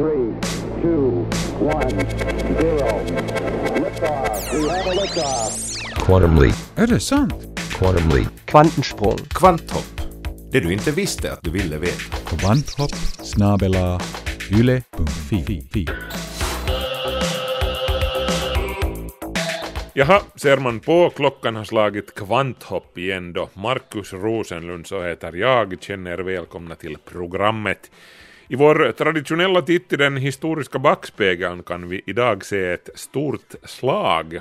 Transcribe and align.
three, 0.00 0.32
two, 0.82 1.28
one, 1.60 1.90
zero. 2.58 2.88
Liftoff. 3.82 4.52
We 4.52 4.68
have 4.68 4.86
a 4.86 4.94
liftoff. 5.00 5.76
Quantum 5.94 6.36
leap. 6.42 6.54
Är 6.76 6.86
det 6.86 7.00
sant? 7.00 7.34
Quantum 7.78 8.08
leap. 8.08 8.28
Kvantensprung. 8.46 9.18
Kvanthopp. 9.34 10.00
Det 10.52 10.60
du 10.60 10.72
inte 10.72 10.90
visste 10.90 11.32
att 11.32 11.42
du 11.42 11.50
ville 11.50 11.78
veta. 11.78 12.36
Kvanthopp 12.36 12.94
snabela 13.22 14.00
yle.fi. 14.50 15.86
Jaha, 19.94 20.20
ser 20.36 20.56
man 20.56 20.80
på, 20.80 21.10
klockan 21.10 21.56
har 21.56 21.64
slagit 21.64 22.14
kvanthopp 22.14 22.98
igen 22.98 23.32
då. 23.32 23.48
Markus 23.54 24.12
Rosenlund, 24.12 24.86
så 24.86 25.02
heter 25.02 25.32
jag, 25.32 25.76
känner 25.80 26.10
er 26.10 26.18
välkomna 26.18 26.74
till 26.74 26.96
programmet. 27.04 27.90
I 28.52 28.56
vår 28.56 28.92
traditionella 28.92 29.62
titt 29.62 29.92
i 29.92 29.96
den 29.96 30.16
historiska 30.16 30.78
backspegeln 30.78 31.62
kan 31.62 31.88
vi 31.88 32.02
idag 32.06 32.44
se 32.44 32.64
ett 32.64 32.88
stort 32.94 33.54
slag. 33.62 34.40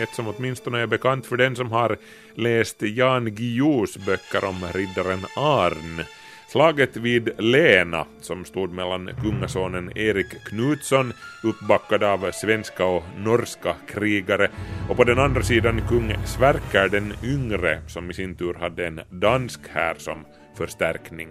Ett 0.00 0.14
som 0.14 0.28
åtminstone 0.28 0.78
är 0.78 0.86
bekant 0.86 1.26
för 1.26 1.36
den 1.36 1.56
som 1.56 1.72
har 1.72 1.96
läst 2.34 2.82
Jan 2.82 3.34
Guillous 3.34 3.96
böcker 4.06 4.48
om 4.48 4.66
riddaren 4.74 5.20
Arn. 5.36 6.04
Slaget 6.48 6.96
vid 6.96 7.30
Lena, 7.38 8.06
som 8.20 8.44
stod 8.44 8.72
mellan 8.72 9.10
kungasonen 9.22 9.98
Erik 9.98 10.44
Knutsson, 10.44 11.12
uppbackad 11.44 12.02
av 12.02 12.30
svenska 12.32 12.84
och 12.84 13.04
norska 13.18 13.74
krigare, 13.88 14.48
och 14.88 14.96
på 14.96 15.04
den 15.04 15.18
andra 15.18 15.42
sidan 15.42 15.80
kung 15.88 16.14
Sverker 16.24 16.88
den 16.88 17.12
yngre, 17.24 17.82
som 17.88 18.10
i 18.10 18.14
sin 18.14 18.34
tur 18.34 18.54
hade 18.54 18.86
en 18.86 19.00
dansk 19.10 19.60
här 19.72 19.94
som 19.98 20.24
förstärkning. 20.60 21.28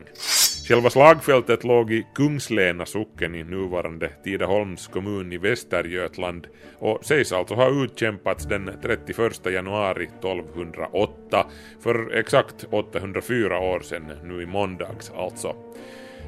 Själva 0.68 0.90
slagfältet 0.90 1.64
låg 1.64 1.92
i 1.92 2.06
Kungslena 2.16 2.86
socken 2.86 3.36
i 3.36 3.44
nuvarande 3.44 4.10
Tidaholms 4.24 4.88
kommun 4.88 5.34
i 5.34 5.38
Västergötland 5.38 6.48
och 6.80 7.06
sägs 7.06 7.32
alltså 7.32 7.56
ha 7.56 7.84
utkämpats 7.84 8.46
den 8.46 8.72
31 8.82 9.46
januari 9.46 10.04
1208, 10.04 11.48
för 11.80 12.14
exakt 12.14 12.66
804 12.72 13.60
år 13.60 13.80
sedan, 13.80 14.12
nu 14.24 14.42
i 14.42 14.46
måndags 14.46 15.12
alltså. 15.16 15.56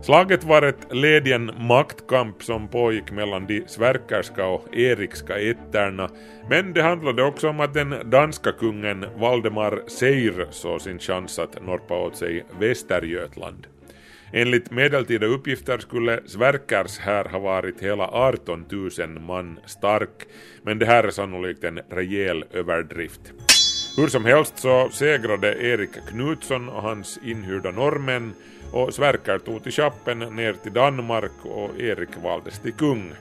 Slaget 0.04 0.44
var 0.44 0.62
ett 0.62 0.94
led 0.94 1.28
i 1.28 1.34
en 1.34 1.52
maktkamp 1.60 2.44
som 2.44 2.68
pågick 2.68 3.12
mellan 3.12 3.48
de 3.48 3.64
sverkerska 3.68 4.46
och 4.46 4.76
erikska 4.76 5.40
ätterna, 5.40 6.10
men 6.50 6.74
det 6.74 6.82
handlade 6.82 7.24
också 7.24 7.50
om 7.50 7.60
att 7.60 7.74
den 7.74 7.96
danska 8.10 8.52
kungen 8.52 9.06
Valdemar 9.16 9.82
Seyr 9.88 10.48
såg 10.52 10.82
sin 10.82 11.00
chans 11.00 11.40
att 11.40 11.66
norpa 11.66 11.98
åt 11.98 12.18
sig 12.18 12.46
Västergötland. 12.60 13.68
Enligt 14.34 14.72
medeltida 14.72 15.26
uppgifter 15.26 15.78
skulle 15.78 16.20
Sverkers 16.26 17.00
här 17.00 17.26
ha 17.26 17.40
varit 17.40 17.82
hela 17.82 18.08
18 18.08 18.66
000 19.00 19.10
man 19.10 19.60
stark, 19.66 20.26
men 20.64 20.80
det 20.80 20.86
här 20.86 21.04
är 21.04 21.12
sannolikt 21.12 21.64
en 21.64 21.80
rejäl 21.90 22.46
överdrift. 22.52 23.34
Hur 23.98 24.08
som 24.08 24.26
helst 24.26 24.58
så 24.58 24.90
segrade 24.92 25.64
Erik 25.64 25.90
Knutsson 26.10 26.70
och 26.70 26.82
hans 26.82 27.20
inhyrda 27.24 27.72
norrmän 27.72 28.34
och 28.72 28.94
Sverker 28.94 29.38
tog 29.38 29.64
till 29.64 29.72
chappen 29.72 30.20
ner 30.20 30.54
till 30.54 30.74
Danmark 30.74 31.32
och 31.44 31.80
Erik 31.80 32.10
valdes 32.24 32.60
till 32.60 32.74
kung. 32.74 33.12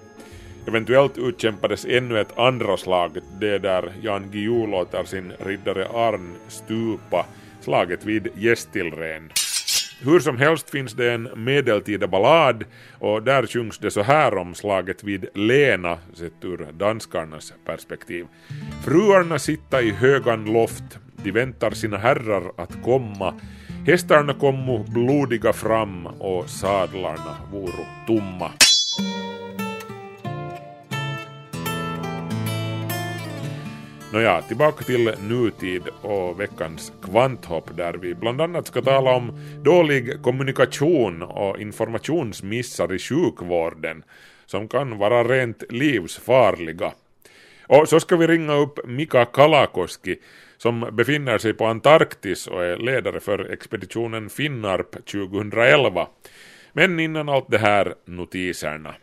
Eventuellt 0.68 1.18
utkämpades 1.18 1.84
ännu 1.84 2.20
ett 2.20 2.38
andra 2.38 2.76
slag, 2.76 3.18
det 3.40 3.58
där 3.58 3.92
Jan 4.02 4.30
Guillou 4.30 4.66
låter 4.66 5.04
sin 5.04 5.32
riddare 5.38 5.88
Arn 5.88 6.34
stupa, 6.48 7.26
slaget 7.60 8.04
vid 8.04 8.28
Gästilren. 8.36 9.30
Hur 10.04 10.20
som 10.20 10.38
helst 10.38 10.70
finns 10.70 10.92
det 10.92 11.12
en 11.12 11.28
medeltida 11.36 12.06
ballad 12.06 12.64
och 12.98 13.22
där 13.22 13.46
sjungs 13.46 13.78
det 13.78 13.90
så 13.90 14.02
här 14.02 14.36
om 14.36 14.54
slaget 14.54 15.04
vid 15.04 15.26
Lena 15.34 15.98
sett 16.14 16.44
ur 16.44 16.72
danskarnas 16.72 17.52
perspektiv. 17.64 18.26
Fruarna 18.84 19.38
sitta 19.38 19.82
i 19.82 19.90
högan 19.90 20.44
loft, 20.44 20.98
de 21.16 21.30
väntar 21.30 21.70
sina 21.70 21.98
herrar 21.98 22.52
att 22.56 22.82
komma. 22.82 23.34
Hästarna 23.86 24.34
kommo 24.34 24.84
blodiga 24.88 25.52
fram 25.52 26.06
och 26.06 26.50
sadlarna 26.50 27.36
voro 27.52 27.86
tomma. 28.06 28.50
Nåja, 34.12 34.42
tillbaka 34.42 34.84
till 34.84 35.14
nutid 35.28 35.82
och 36.02 36.40
veckans 36.40 36.92
kvanthopp 37.02 37.76
där 37.76 37.94
vi 37.94 38.14
bland 38.14 38.40
annat 38.40 38.66
ska 38.66 38.82
tala 38.82 39.10
om 39.10 39.32
dålig 39.62 40.22
kommunikation 40.22 41.22
och 41.22 41.60
informationsmissar 41.60 42.94
i 42.94 42.98
sjukvården 42.98 44.02
som 44.46 44.68
kan 44.68 44.98
vara 44.98 45.24
rent 45.24 45.62
livsfarliga. 45.68 46.92
Och 47.66 47.88
så 47.88 48.00
ska 48.00 48.16
vi 48.16 48.26
ringa 48.26 48.54
upp 48.54 48.86
Mika 48.86 49.24
Kalakoski 49.24 50.16
som 50.58 50.88
befinner 50.92 51.38
sig 51.38 51.54
på 51.54 51.66
Antarktis 51.66 52.46
och 52.46 52.64
är 52.64 52.76
ledare 52.76 53.20
för 53.20 53.52
expeditionen 53.52 54.30
Finnarp 54.30 54.92
2011. 54.92 56.06
Men 56.72 57.00
innan 57.00 57.28
allt 57.28 57.50
det 57.50 57.58
här, 57.58 57.94
notiserna. 58.04 58.94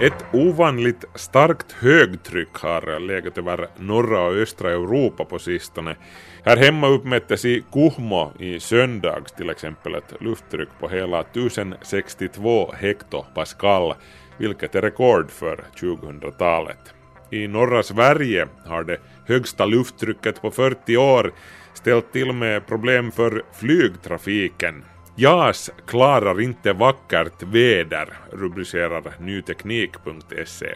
Ett 0.00 0.24
ovanligt 0.32 1.04
starkt 1.14 1.72
högtryck 1.72 2.54
har 2.54 3.00
legat 3.00 3.38
över 3.38 3.68
norra 3.76 4.22
och 4.22 4.34
östra 4.34 4.70
Europa 4.70 5.24
på 5.24 5.38
sistone. 5.38 5.96
Här 6.44 6.56
hemma 6.56 6.88
uppmättes 6.88 7.44
i 7.44 7.64
Kuhmo 7.72 8.32
i 8.38 8.60
söndags 8.60 9.32
till 9.32 9.50
exempel 9.50 9.94
ett 9.94 10.14
lufttryck 10.20 10.68
på 10.80 10.88
hela 10.88 11.20
1062 11.20 12.72
hektopascal, 12.78 13.94
vilket 14.38 14.74
är 14.74 14.82
rekord 14.82 15.30
för 15.30 15.64
2000-talet. 15.76 16.94
I 17.30 17.48
norra 17.48 17.82
Sverige 17.82 18.48
har 18.64 18.84
det 18.84 19.00
högsta 19.26 19.66
lufttrycket 19.66 20.42
på 20.42 20.50
40 20.50 20.96
år 20.96 21.32
ställt 21.74 22.12
till 22.12 22.32
med 22.32 22.66
problem 22.66 23.12
för 23.12 23.42
flygtrafiken. 23.52 24.84
JAS 25.18 25.70
klarar 25.86 26.40
inte 26.40 26.72
vackert 26.72 27.42
väder, 27.42 28.08
rubricerar 28.32 29.02
nyteknik.se. 29.20 30.74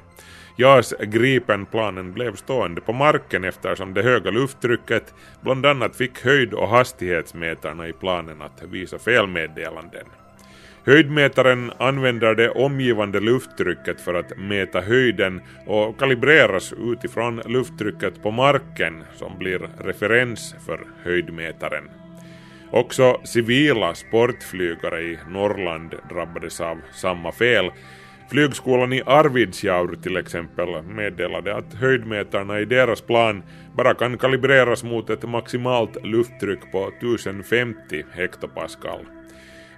JAS 0.57 0.95
Gripen-planen 1.01 2.13
blev 2.13 2.37
stående 2.37 2.81
på 2.81 2.93
marken 2.93 3.45
eftersom 3.45 3.95
det 3.95 4.03
höga 4.03 4.31
lufttrycket 4.31 5.15
bland 5.41 5.67
annat 5.67 5.97
fick 5.97 6.25
höjd- 6.25 6.55
och 6.55 6.69
hastighetsmätarna 6.69 7.89
i 7.89 7.93
planen 7.93 8.43
att 8.43 8.63
visa 8.63 8.99
felmeddelanden. 8.99 10.07
Höjdmätaren 10.85 11.73
använder 11.79 12.35
det 12.35 12.51
omgivande 12.51 13.21
lufttrycket 13.21 14.01
för 14.01 14.15
att 14.15 14.39
mäta 14.39 14.81
höjden 14.81 15.41
och 15.67 15.99
kalibreras 15.99 16.73
utifrån 16.73 17.37
lufttrycket 17.47 18.23
på 18.23 18.31
marken 18.31 19.05
som 19.17 19.39
blir 19.39 19.69
referens 19.79 20.55
för 20.67 20.81
höjdmätaren. 21.05 22.00
Också 22.73 23.21
civila 23.25 23.95
sportflygare 23.95 25.01
i 25.01 25.19
Norrland 25.29 25.95
drabbades 26.11 26.61
av 26.61 26.79
samma 26.93 27.33
fel. 27.33 27.71
Flygskolan 28.31 28.93
i 28.93 29.03
Arvidsjaur 29.07 29.97
till 30.03 30.17
exempel 30.17 30.83
meddelade 30.83 31.57
att 31.57 31.75
höjdmätarna 31.75 32.61
i 32.61 32.65
deras 32.65 33.01
plan 33.01 33.43
bara 33.77 33.95
kan 33.95 34.19
kalibreras 34.19 34.85
mot 34.85 35.11
ett 35.11 35.29
maximalt 35.29 36.05
lufttryck 36.05 36.73
på 36.73 36.89
1050 36.89 38.05
hektopascal. 38.13 39.01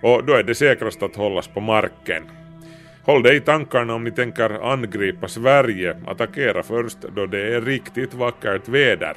Och 0.03 0.25
då 0.25 0.33
är 0.33 0.43
det 0.43 0.55
säkrast 0.55 1.03
att 1.03 1.17
hållas 1.17 1.49
på 1.49 1.61
marken. 1.61 2.23
Håll 3.05 3.23
dig 3.23 3.37
i 3.37 3.41
tankarna 3.41 3.95
om 3.95 4.05
ni 4.05 4.11
tänker 4.11 4.73
angripa 4.73 5.29
Sverige, 5.29 5.97
attackera 6.07 6.63
först 6.63 6.99
då 7.01 7.27
det 7.27 7.55
är 7.55 7.61
riktigt 7.61 8.15
vackert 8.15 8.69
väder. 8.69 9.17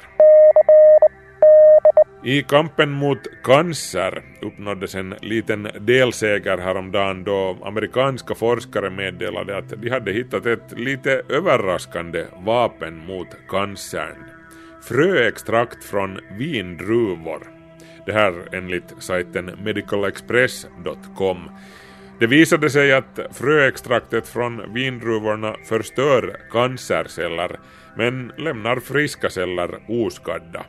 I 2.26 2.42
kampen 2.42 2.90
mot 2.90 3.18
cancer 3.42 4.22
uppnåddes 4.42 4.94
en 4.94 5.14
liten 5.22 5.68
delseger 5.80 6.58
häromdagen 6.58 7.24
då 7.24 7.58
amerikanska 7.62 8.34
forskare 8.34 8.90
meddelade 8.90 9.56
att 9.58 9.82
de 9.82 9.90
hade 9.90 10.12
hittat 10.12 10.46
ett 10.46 10.72
lite 10.78 11.22
överraskande 11.28 12.24
vapen 12.44 13.06
mot 13.06 13.28
cancern. 13.48 14.24
Fröextrakt 14.82 15.84
från 15.84 16.20
vindruvor. 16.38 17.42
Det 18.06 18.12
här 18.12 18.48
enligt 18.52 18.94
sajten 18.98 19.50
medicalexpress.com. 19.64 21.50
Det 22.18 22.26
visade 22.26 22.70
sig 22.70 22.92
att 22.92 23.20
fröextraktet 23.32 24.28
från 24.28 24.74
vindruvorna 24.74 25.56
förstör 25.68 26.36
cancerceller 26.50 27.58
men 27.96 28.32
lämnar 28.36 28.80
friska 28.80 29.30
celler 29.30 29.78
oskadda. 29.88 30.66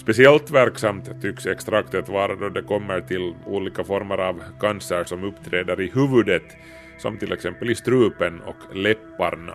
Speciellt 0.00 0.50
verksamt 0.50 1.22
tycks 1.22 1.46
extraktet 1.46 2.08
vara 2.08 2.34
då 2.34 2.48
det 2.48 2.62
kommer 2.62 3.00
till 3.00 3.34
olika 3.46 3.84
former 3.84 4.18
av 4.18 4.42
cancer 4.60 5.04
som 5.04 5.24
uppträder 5.24 5.80
i 5.80 5.90
huvudet, 5.94 6.42
som 6.98 7.18
till 7.18 7.32
exempel 7.32 7.70
i 7.70 7.74
strupen 7.74 8.40
och 8.40 8.76
läpparna. 8.76 9.54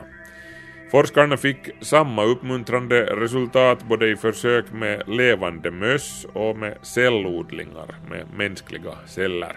Forskarna 0.92 1.38
fick 1.38 1.58
samma 1.82 2.24
uppmuntrande 2.24 3.06
resultat 3.06 3.84
både 3.84 4.10
i 4.10 4.16
försök 4.16 4.66
med 4.72 5.04
levande 5.08 5.72
möss 5.72 6.26
och 6.34 6.58
med 6.58 6.78
cellodlingar 6.82 7.96
med 8.10 8.26
mänskliga 8.38 8.96
celler. 9.08 9.56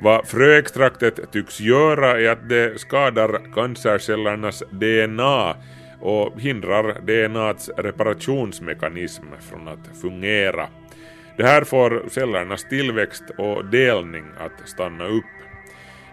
Vad 0.00 0.28
fröextraktet 0.28 1.32
tycks 1.32 1.60
göra 1.60 2.20
är 2.20 2.28
att 2.28 2.48
det 2.48 2.80
skadar 2.80 3.54
cancercellernas 3.54 4.62
DNA 4.70 5.56
och 6.02 6.40
hindrar 6.40 7.00
DNAs 7.00 7.70
reparationsmekanism 7.76 9.24
från 9.40 9.68
att 9.68 10.00
fungera. 10.00 10.68
Det 11.36 11.44
här 11.44 11.64
får 11.64 12.08
cellernas 12.08 12.64
tillväxt 12.64 13.24
och 13.38 13.64
delning 13.64 14.24
att 14.38 14.68
stanna 14.68 15.06
upp. 15.06 15.24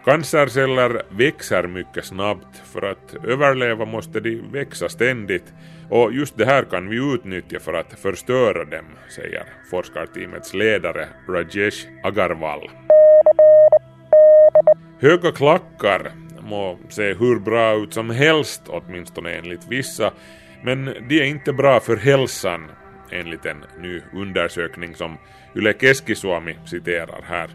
Cancerceller 0.05 1.01
växer 1.09 1.67
mycket 1.67 2.05
snabbt, 2.05 2.57
för 2.73 2.81
att 2.81 3.15
överleva 3.25 3.85
måste 3.85 4.19
de 4.19 4.41
växa 4.51 4.89
ständigt 4.89 5.53
och 5.89 6.13
just 6.13 6.37
det 6.37 6.45
här 6.45 6.63
kan 6.63 6.89
vi 6.89 7.13
utnyttja 7.13 7.59
för 7.59 7.73
att 7.73 7.99
förstöra 7.99 8.65
dem, 8.65 8.85
säger 9.09 9.43
forskarteamets 9.71 10.53
ledare 10.53 11.07
Rajesh 11.27 11.87
Agarwal. 12.03 12.69
Höga 15.01 15.31
klackar 15.31 16.11
må 16.49 16.77
se 16.89 17.13
hur 17.13 17.39
bra 17.39 17.75
ut 17.75 17.93
som 17.93 18.09
helst, 18.09 18.61
åtminstone 18.67 19.31
enligt 19.31 19.67
vissa, 19.69 20.11
men 20.63 20.85
de 20.85 21.19
är 21.19 21.25
inte 21.25 21.53
bra 21.53 21.79
för 21.79 21.97
hälsan, 21.97 22.71
enligt 23.11 23.45
en 23.45 23.63
ny 23.79 24.01
undersökning 24.13 24.95
som 24.95 25.17
Yle 25.55 25.73
Keskisuomi 25.73 26.55
citerar 26.65 27.21
här. 27.27 27.49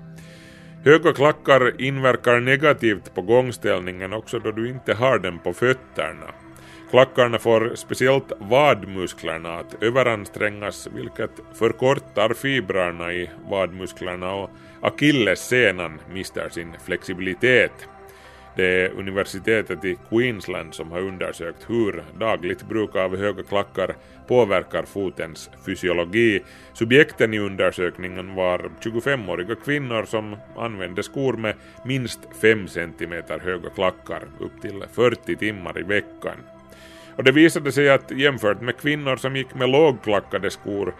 Höga 0.84 1.12
klackar 1.12 1.80
inverkar 1.80 2.40
negativt 2.40 3.14
på 3.14 3.22
gångställningen 3.22 4.12
också 4.12 4.38
då 4.38 4.50
du 4.50 4.68
inte 4.68 4.94
har 4.94 5.18
den 5.18 5.38
på 5.38 5.52
fötterna. 5.52 6.34
Klackarna 6.90 7.38
får 7.38 7.72
speciellt 7.74 8.32
vadmusklerna 8.38 9.58
att 9.58 9.82
överansträngas 9.82 10.88
vilket 10.94 11.30
förkortar 11.54 12.34
fibrerna 12.34 13.12
i 13.12 13.30
vadmusklerna 13.50 14.34
och 14.34 14.50
akillessenan 14.80 16.00
mister 16.12 16.48
sin 16.48 16.76
flexibilitet. 16.84 17.88
Det 18.56 18.82
är 18.82 18.90
universitetet 18.90 19.84
i 19.84 19.98
Queensland 20.10 20.74
som 20.74 20.92
har 20.92 21.00
undersökt 21.00 21.70
hur 21.70 22.02
dagligt 22.18 22.68
bruk 22.68 22.96
av 22.96 23.16
höga 23.16 23.42
klackar 23.42 23.94
påverkar 24.28 24.82
fotens 24.82 25.50
fysiologi. 25.66 26.42
Subjekten 26.72 27.34
i 27.34 27.38
undersökningen 27.38 28.34
var 28.34 28.70
25-åriga 28.80 29.54
kvinnor 29.54 30.04
som 30.04 30.36
använde 30.56 31.02
skor 31.02 31.32
med 31.32 31.54
minst 31.84 32.20
5 32.40 32.68
cm 32.68 33.12
höga 33.40 33.70
klackar 33.70 34.22
upp 34.40 34.62
till 34.62 34.84
40 34.92 35.36
timmar 35.36 35.78
i 35.78 35.82
veckan. 35.82 36.36
Och 37.16 37.24
det 37.24 37.32
visade 37.32 37.72
sig 37.72 37.90
att 37.90 38.10
jämfört 38.10 38.60
med 38.60 38.76
kvinnor 38.76 39.16
som 39.16 39.36
gick 39.36 39.54
med 39.54 39.68
lågklackade 39.68 40.50
skor 40.50 40.94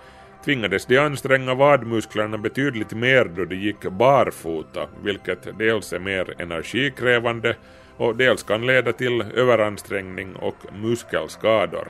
tvingades 0.44 0.86
de 0.86 0.98
anstränga 0.98 1.54
vadmusklerna 1.54 2.38
betydligt 2.38 2.92
mer 2.92 3.24
då 3.24 3.44
de 3.44 3.56
gick 3.56 3.80
barfota, 3.80 4.88
vilket 5.02 5.58
dels 5.58 5.92
är 5.92 5.98
mer 5.98 6.34
energikrävande 6.38 7.56
och 7.96 8.16
dels 8.16 8.42
kan 8.42 8.66
leda 8.66 8.92
till 8.92 9.24
överansträngning 9.34 10.36
och 10.36 10.56
muskelskador. 10.82 11.88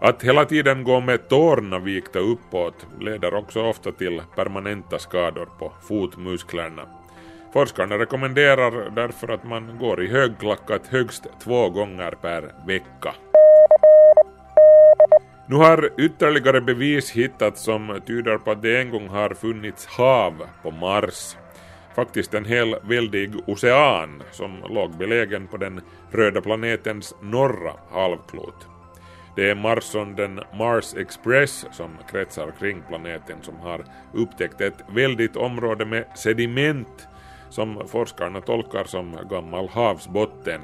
Att 0.00 0.22
hela 0.22 0.44
tiden 0.44 0.84
gå 0.84 1.00
med 1.00 1.28
tårna 1.28 1.78
vikta 1.78 2.18
uppåt 2.18 2.86
leder 3.00 3.34
också 3.34 3.62
ofta 3.62 3.92
till 3.92 4.22
permanenta 4.36 4.98
skador 4.98 5.48
på 5.58 5.72
fotmusklerna. 5.88 6.82
Forskarna 7.52 7.98
rekommenderar 7.98 8.90
därför 8.90 9.28
att 9.28 9.44
man 9.44 9.78
går 9.78 10.02
i 10.02 10.08
högklackat 10.08 10.86
högst 10.86 11.26
två 11.44 11.70
gånger 11.70 12.10
per 12.10 12.66
vecka. 12.66 13.14
Nu 15.46 15.56
har 15.56 15.90
ytterligare 15.98 16.60
bevis 16.60 17.10
hittats 17.10 17.62
som 17.62 18.00
tyder 18.06 18.38
på 18.38 18.50
att 18.50 18.62
det 18.62 18.80
en 18.80 18.90
gång 18.90 19.08
har 19.08 19.34
funnits 19.34 19.86
hav 19.86 20.46
på 20.62 20.70
Mars. 20.70 21.36
Faktiskt 21.96 22.34
en 22.34 22.44
hel 22.44 22.76
väldig 22.82 23.34
ocean 23.46 24.22
som 24.32 24.62
låg 24.70 24.96
belägen 24.96 25.46
på 25.46 25.56
den 25.56 25.80
röda 26.10 26.40
planetens 26.40 27.14
norra 27.22 27.72
halvklot. 27.90 28.66
Det 29.36 29.50
är 29.50 29.54
Marssonden 29.54 30.40
Mars 30.58 30.94
Express 30.94 31.66
som 31.72 31.90
kretsar 32.10 32.52
kring 32.60 32.82
planeten 32.88 33.38
som 33.42 33.56
har 33.56 33.84
upptäckt 34.12 34.60
ett 34.60 34.84
väldigt 34.94 35.36
område 35.36 35.84
med 35.84 36.04
sediment 36.14 37.08
som 37.50 37.88
forskarna 37.88 38.40
tolkar 38.40 38.84
som 38.84 39.18
gammal 39.30 39.68
havsbotten. 39.68 40.60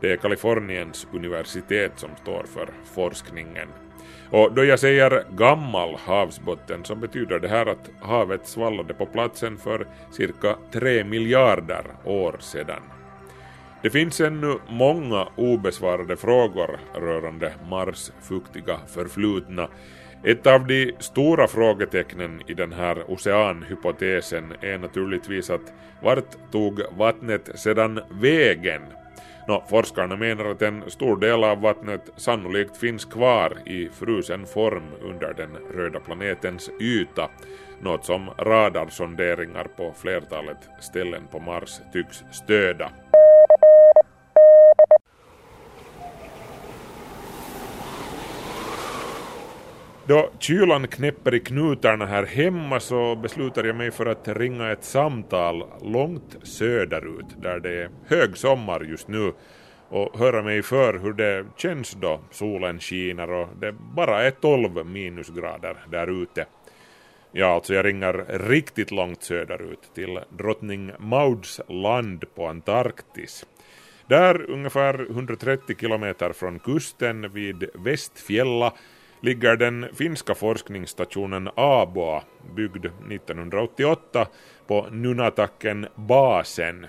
Det 0.00 0.12
är 0.12 0.16
Kaliforniens 0.16 1.06
universitet 1.12 1.92
som 1.96 2.10
står 2.22 2.44
för 2.54 2.68
forskningen. 2.94 3.68
Och 4.30 4.52
då 4.52 4.64
jag 4.64 4.78
säger 4.78 5.24
gammal 5.36 5.96
havsbotten 6.06 6.84
så 6.84 6.94
betyder 6.94 7.38
det 7.38 7.48
här 7.48 7.66
att 7.66 7.90
havet 8.00 8.46
svallade 8.46 8.94
på 8.94 9.06
platsen 9.06 9.58
för 9.58 9.86
cirka 10.10 10.56
3 10.72 11.04
miljarder 11.04 11.84
år 12.04 12.36
sedan. 12.40 12.82
Det 13.82 13.90
finns 13.90 14.20
ännu 14.20 14.58
många 14.68 15.28
obesvarade 15.36 16.16
frågor 16.16 16.78
rörande 16.94 17.52
Mars 17.70 18.10
fuktiga 18.22 18.78
förflutna. 18.94 19.68
Ett 20.24 20.46
av 20.46 20.66
de 20.66 20.92
stora 20.98 21.48
frågetecknen 21.48 22.42
i 22.46 22.54
den 22.54 22.72
här 22.72 23.10
oceanhypotesen 23.10 24.54
är 24.60 24.78
naturligtvis 24.78 25.50
att 25.50 25.72
vart 26.02 26.52
tog 26.52 26.80
vattnet 26.98 27.50
sedan 27.54 28.00
vägen 28.20 28.82
Nå, 29.50 29.62
forskarna 29.68 30.16
menar 30.16 30.44
att 30.44 30.62
en 30.62 30.90
stor 30.90 31.16
del 31.16 31.44
av 31.44 31.60
vattnet 31.60 32.10
sannolikt 32.16 32.76
finns 32.76 33.04
kvar 33.04 33.58
i 33.66 33.88
frusen 33.88 34.46
form 34.46 34.82
under 35.02 35.34
den 35.34 35.56
röda 35.74 36.00
planetens 36.00 36.70
yta, 36.80 37.30
något 37.80 38.04
som 38.04 38.30
radarsonderingar 38.38 39.64
på 39.76 39.94
flertalet 40.02 40.68
ställen 40.80 41.22
på 41.30 41.40
Mars 41.40 41.80
tycks 41.92 42.24
stöda. 42.30 42.90
Då 50.10 50.30
kylan 50.38 50.88
knäpper 50.88 51.34
i 51.34 51.40
knutarna 51.40 52.06
här 52.06 52.26
hemma 52.26 52.80
så 52.80 53.16
beslutar 53.16 53.64
jag 53.64 53.76
mig 53.76 53.90
för 53.90 54.06
att 54.06 54.28
ringa 54.28 54.70
ett 54.70 54.84
samtal 54.84 55.64
långt 55.82 56.36
söderut 56.42 57.26
där 57.42 57.60
det 57.60 57.82
är 57.82 57.90
högsommar 58.06 58.80
just 58.80 59.08
nu 59.08 59.32
och 59.88 60.18
höra 60.18 60.42
mig 60.42 60.62
för 60.62 60.98
hur 60.98 61.12
det 61.12 61.46
känns 61.56 61.92
då 61.92 62.20
solen 62.30 62.80
skiner 62.80 63.30
och 63.30 63.48
det 63.60 63.72
bara 63.72 64.22
är 64.22 64.30
12 64.30 64.86
minusgrader 64.86 65.76
där 65.90 66.22
ute. 66.22 66.46
Ja, 67.32 67.46
alltså 67.46 67.74
jag 67.74 67.84
ringer 67.84 68.24
riktigt 68.48 68.90
långt 68.90 69.22
söderut 69.22 69.90
till 69.94 70.20
drottning 70.38 70.92
Mauds 70.98 71.60
land 71.68 72.24
på 72.34 72.46
Antarktis. 72.46 73.46
Där 74.06 74.50
ungefär 74.50 75.10
130 75.10 75.76
kilometer 75.80 76.32
från 76.32 76.58
kusten 76.58 77.32
vid 77.32 77.70
Västfjälla 77.74 78.72
ligger 79.20 79.56
den 79.56 79.86
finska 79.94 80.34
forskningsstationen 80.34 81.48
Aboa, 81.54 82.22
byggd 82.56 82.86
1988 82.86 84.26
på 84.66 84.86
Nunataken 84.90 85.86
basen. 85.94 86.86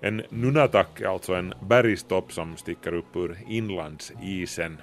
En 0.00 0.22
Nunatak 0.28 1.00
är 1.00 1.06
alltså 1.06 1.34
en 1.34 1.54
bergstopp 1.62 2.32
som 2.32 2.56
sticker 2.56 2.94
upp 2.94 3.16
ur 3.16 3.38
inlandsisen. 3.48 4.80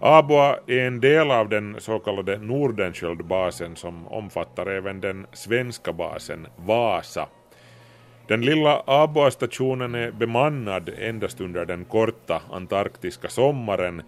Aboa 0.00 0.58
är 0.66 0.86
en 0.86 1.00
del 1.00 1.30
av 1.30 1.48
den 1.48 1.76
så 1.78 1.98
kallade 1.98 2.38
Nordenskjöldbasen 2.38 3.76
som 3.76 4.08
omfattar 4.08 4.66
även 4.66 5.00
den 5.00 5.26
svenska 5.32 5.92
basen 5.92 6.46
Vasa. 6.56 7.28
Den 8.28 8.40
lilla 8.40 8.82
Aboa-stationen 8.86 9.94
är 9.94 10.10
bemannad 10.10 10.90
endast 10.98 11.40
under 11.40 11.64
den 11.64 11.84
korta 11.84 12.42
antarktiska 12.50 13.28
sommaren 13.28 14.02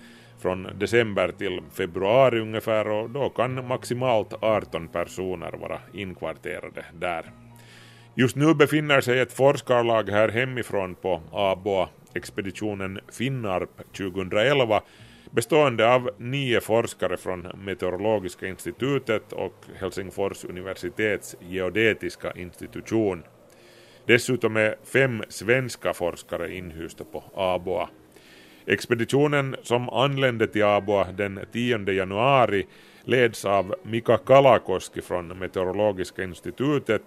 från 0.44 0.68
december 0.78 1.32
till 1.38 1.60
februari 1.72 2.40
ungefär 2.40 2.88
och 2.88 3.10
då 3.10 3.28
kan 3.30 3.66
maximalt 3.66 4.32
18 4.40 4.88
personer 4.88 5.52
vara 5.52 5.80
inkvarterade 5.92 6.84
där. 6.92 7.30
Just 8.14 8.36
nu 8.36 8.54
befinner 8.54 9.00
sig 9.00 9.20
ett 9.20 9.32
forskarlag 9.32 10.10
här 10.10 10.28
hemifrån 10.28 10.94
på 10.94 11.20
Aboa-expeditionen 11.32 13.00
Finnarp 13.12 13.70
2011 13.96 14.82
bestående 15.30 15.94
av 15.94 16.10
nio 16.18 16.60
forskare 16.60 17.16
från 17.16 17.48
Meteorologiska 17.64 18.46
institutet 18.46 19.32
och 19.32 19.64
Helsingfors 19.80 20.44
universitets 20.44 21.36
geodetiska 21.40 22.32
institution. 22.32 23.22
Dessutom 24.06 24.56
är 24.56 24.76
fem 24.92 25.22
svenska 25.28 25.94
forskare 25.94 26.54
inhysta 26.54 27.04
på 27.04 27.24
Aboa. 27.34 27.88
Expeditionen 28.66 29.56
som 29.62 29.88
anlände 29.88 30.46
till 30.46 30.64
Aboa 30.64 31.06
den 31.12 31.40
10 31.52 31.92
januari 31.92 32.66
leds 33.04 33.44
av 33.44 33.74
Mika 33.82 34.16
Kalakoski 34.16 35.02
från 35.02 35.38
Meteorologiska 35.38 36.22
institutet 36.22 37.02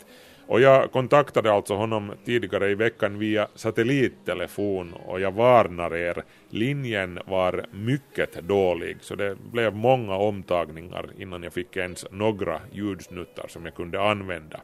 Och 0.48 0.62
jag 0.62 0.92
kontaktade 0.92 1.52
alltså 1.52 1.76
honom 1.76 2.12
tidigare 2.26 2.70
i 2.70 2.76
veckan 2.76 3.20
via 3.20 3.48
satellittelefon 3.56 4.94
och 4.94 5.20
jag 5.20 5.32
varnar 5.32 5.96
er, 5.96 6.24
linjen 6.50 7.20
var 7.26 7.66
mycket 7.72 8.34
dålig 8.34 8.98
så 9.02 9.16
det 9.16 9.36
blev 9.52 9.76
många 9.76 10.16
omtagningar 10.16 11.10
innan 11.18 11.44
jag 11.44 11.54
fick 11.54 11.78
ens 11.78 12.06
några 12.12 12.62
ljudsnuttar 12.72 13.48
som 13.48 13.66
jag 13.66 13.76
kunde 13.76 14.02
använda. 14.02 14.62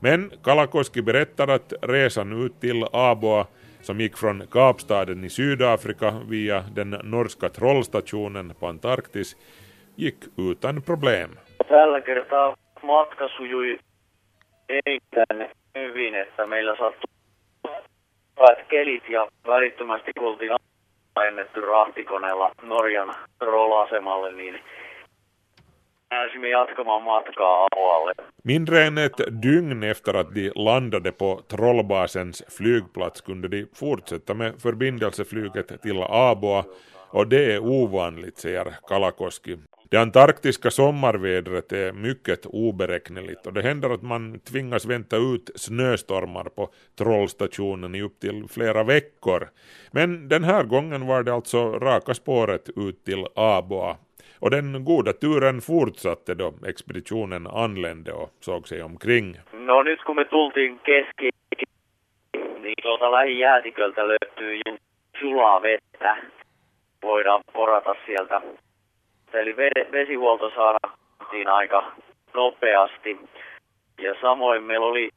Men 0.00 0.30
Kalakoski 0.44 1.02
berättar 1.02 1.48
att 1.48 1.72
resan 1.82 2.44
ut 2.44 2.60
till 2.60 2.84
Aboa 2.92 3.46
som 3.80 4.00
gick 4.00 4.18
från 4.18 4.46
Kapstaden 4.50 5.24
i 5.24 5.30
Sydafrika 5.30 6.12
via 6.30 6.64
den 6.76 7.00
norska 7.02 7.48
trollstationen 7.48 8.54
på 8.60 8.66
Antarktis 8.66 9.36
gick 9.96 10.24
utan 10.36 10.82
problem. 10.82 11.30
Tällä 11.68 12.00
kertaa 12.00 12.56
matka 12.82 13.28
sujui 13.28 13.78
erittäin 14.68 15.50
hyvin, 15.74 16.14
että 16.14 16.46
meillä 16.46 16.76
sattui 16.76 17.18
kelit 18.68 19.08
ja 19.08 19.28
välittömästi 19.46 20.12
kun 20.18 20.26
oltiin 20.26 20.52
lennetty 21.16 21.60
rahtikoneella 21.60 22.50
Norjan 22.62 23.14
niin 24.36 24.60
pääsimme 26.08 26.48
jatkamaan 26.48 27.02
matkaa 27.02 27.66
alueelle. 27.72 28.14
Mindre 28.44 28.86
än 28.86 28.98
ett 28.98 29.42
dygn 29.42 29.82
efter 29.82 30.16
att 30.16 30.34
de 30.34 30.52
landade 30.54 31.12
på 31.12 31.42
Trollbasens 31.48 32.44
flygplats 32.48 33.20
kunde 33.20 33.48
de 33.48 33.66
fortsätta 33.74 34.34
med 34.34 34.54
förbindelseflyget 34.62 35.82
till 35.82 36.02
Aboa 36.08 36.64
och 37.10 37.28
det 37.28 37.52
är 37.52 37.58
ovanligt, 37.58 38.38
säger 38.38 38.74
Kalakoski. 38.88 39.58
Det 39.90 39.96
antarktiska 39.96 40.70
sommarvädret 40.70 41.72
är 41.72 41.92
mycket 41.92 42.46
oberäkneligt 42.46 43.46
och 43.46 43.52
det 43.52 43.62
händer 43.62 43.90
att 43.90 44.02
man 44.02 44.40
tvingas 44.40 44.86
vänta 44.86 45.16
ut 45.16 45.50
snöstormar 45.54 46.44
på 46.44 46.70
trollstationen 46.98 47.94
i 47.94 48.02
upp 48.02 48.20
till 48.20 48.48
flera 48.48 48.84
veckor. 48.84 49.48
Men 49.90 50.28
den 50.28 50.44
här 50.44 50.62
gången 50.62 51.06
var 51.06 51.22
det 51.22 51.34
alltså 51.34 51.78
raka 51.78 52.14
spåret 52.14 52.68
ut 52.76 53.04
till 53.04 53.26
Aboa 53.34 53.96
och 54.40 54.50
den 54.50 54.84
goda 54.84 55.12
turen 55.12 55.60
fortsatte 55.60 56.34
då 56.34 56.52
expeditionen 56.66 57.46
anlände 57.46 58.12
och 58.12 58.30
såg 58.40 58.68
sig 58.68 58.82
omkring. 58.82 59.36
No 59.52 59.82
nyt 59.82 60.02
kun 60.04 60.16
me 60.16 60.24
tultiin 60.24 60.78
keski, 60.78 61.30
niin 62.62 62.74
tuolta 62.82 63.12
lähijäätiköltä 63.12 64.08
löytyy 64.08 64.60
ju 64.66 64.76
sulaa 65.20 65.62
vettä. 65.62 66.16
Voidaan 67.02 67.42
porata 67.52 67.94
sieltä. 68.06 68.40
Eli 69.32 69.52
ve- 69.56 69.92
vesihuolto 69.92 70.50
saadaan 70.50 70.98
aika 71.46 71.92
nopeasti. 72.34 73.18
Ja 74.02 74.14
samoin 74.20 74.62
meillä 74.62 74.86
oli 74.86 75.10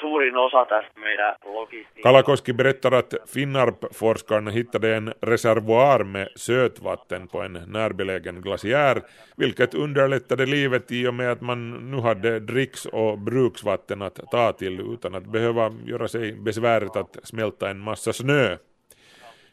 suurin 0.00 0.36
osa 0.36 0.64
tästä 0.64 1.00
meidän 1.00 1.34
logistiikasta. 1.44 2.02
Kalakoski 2.02 2.52
berättar 2.52 2.94
att 2.94 3.14
Finnarp-forskarna 3.26 4.50
hittade 4.50 4.96
en 4.96 5.14
reservoar 5.22 6.04
med 6.04 6.28
sötvatten 6.36 7.28
på 7.28 7.42
en 7.42 7.62
närbelägen 7.66 8.40
glaciär, 8.40 9.02
vilket 9.36 9.74
underlättade 9.74 10.46
livet 10.46 10.92
i 10.92 11.06
och 11.06 11.14
med 11.14 11.32
att 11.32 11.40
man 11.40 11.90
nu 11.90 12.00
hade 12.00 12.40
dricks 12.40 12.86
och 12.86 13.18
bruksvatten 13.18 14.02
att 14.02 14.20
ta 14.30 14.52
till 14.52 14.80
utan 14.80 15.14
att 15.14 15.26
behöva 15.26 15.72
göra 15.84 16.08
sig 16.08 16.32
besväret 16.32 16.96
att 16.96 17.16
smälta 17.22 17.70
en 17.70 17.78
massa 17.78 18.12
snö. 18.12 18.56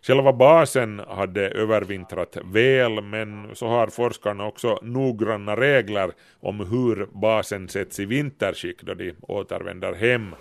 Själva 0.01 0.34
basen 0.34 1.01
hade 1.08 1.50
övervintrat 1.50 2.38
väl 2.44 3.01
men 3.01 3.56
så 3.56 3.68
har 3.68 3.88
forskarna 3.88 4.46
också 4.46 4.80
noggranna 4.82 5.56
regler 5.56 6.12
om 6.39 6.60
hur 6.60 7.08
basen 7.12 7.68
sätts 7.70 8.00
i 8.00 8.06
vinterskick 8.06 8.82
då 8.82 8.94
de 8.94 9.13
återvänder 9.22 9.94
hem. 9.94 10.36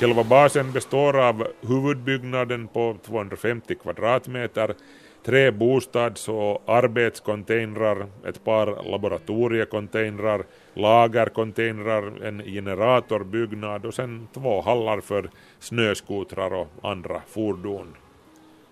Själva 0.00 0.24
basen 0.24 0.72
består 0.72 1.20
av 1.28 1.46
huvudbyggnaden 1.60 2.68
på 2.68 2.96
250 3.06 3.74
kvadratmeter, 3.74 4.74
tre 5.24 5.50
bostads 5.50 6.28
och 6.28 6.62
arbetscontainrar, 6.66 8.06
ett 8.26 8.44
par 8.44 8.90
laboratoriecontainrar, 8.90 10.42
lagercontainrar, 10.78 12.24
en 12.24 12.42
generatorbyggnad 12.44 13.86
och 13.86 13.94
sen 13.94 14.28
två 14.34 14.60
hallar 14.62 15.00
för 15.00 15.30
snöskotrar 15.58 16.54
och 16.54 16.68
andra 16.82 17.22
fordon. 17.28 17.96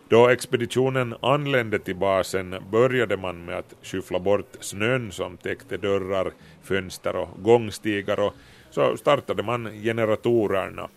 Då 0.08 0.28
expeditionen 0.28 1.14
anlände 1.22 1.78
till 1.78 1.96
basen 1.96 2.54
började 2.70 3.16
man 3.16 3.44
med 3.44 3.58
att 3.58 3.74
skyffla 3.82 4.18
bort 4.18 4.56
snön 4.60 5.12
som 5.12 5.36
täckte 5.36 5.76
dörrar, 5.76 6.32
fönster 6.62 7.16
och 7.16 7.28
gångstigar 7.42 8.20
och 8.20 8.34
så 8.70 8.96
startade 8.96 9.42
man 9.42 9.70
generatorerna. 9.82 10.88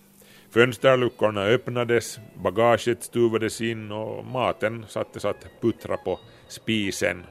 Fönsterluckorna 0.50 1.42
öppnades, 1.42 2.18
bagaget 2.42 3.02
stuvades 3.02 3.60
in 3.60 3.92
och 3.92 4.24
maten 4.24 4.84
sattes 4.88 5.24
att 5.24 5.46
puttra 5.60 5.96
på 5.96 6.18
spisen. 6.48 7.24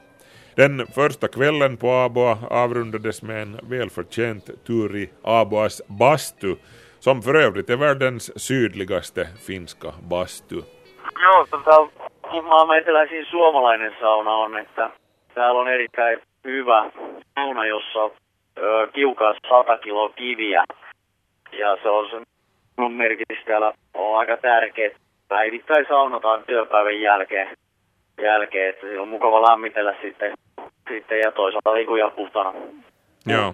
Den 0.56 0.86
första 0.94 1.28
kvällen 1.28 1.76
på 1.76 1.90
Aboa 1.90 2.38
avrundades 2.50 3.22
med 3.22 3.42
en 3.42 3.58
välförtjänt 3.70 4.64
tur 4.66 4.96
i 4.96 5.10
Aboas 5.24 5.82
bastu, 5.98 6.56
som 6.98 7.22
för 7.22 7.34
övrigt 7.34 7.70
är 7.70 7.76
världens 7.76 8.32
sydligaste 8.46 9.26
finska 9.46 9.92
bastu. 10.08 10.56
Joo, 11.22 11.46
tota, 11.50 11.88
maa 12.42 12.66
meikäläisin 12.66 13.26
suomalainen 13.26 13.92
sauna 14.00 14.30
on, 14.30 14.58
että 14.58 14.90
täällä 15.34 15.60
on 15.60 15.68
erittäin 15.68 16.18
hyvä 16.44 16.90
sauna, 17.34 17.66
jossa 17.66 18.10
ö, 18.58 18.86
kiukaat 18.92 19.36
100 19.48 19.78
kiloa 19.78 20.08
kiviä. 20.08 20.64
Ja 21.52 21.76
se 21.82 21.88
on 21.88 22.10
se 22.10 22.16
mun 22.76 22.92
merkitys 22.92 23.44
täällä 23.46 23.72
on 23.94 24.18
aika 24.18 24.36
tärkeä. 24.36 24.90
Päivittäin 25.28 25.86
saunotaan 25.88 26.44
työpäivän 26.46 27.00
jälkeen, 27.00 27.48
jälkeen 28.22 28.68
että 28.68 28.86
se 28.86 29.00
on 29.00 29.08
mukava 29.08 29.42
lämmitellä 29.42 29.94
sitten, 30.02 30.32
sitten 30.88 31.18
ja 31.18 31.32
toisaalta 31.32 31.74
liikuja 31.74 32.10
puhtana. 32.10 32.54
Ja. 33.26 33.52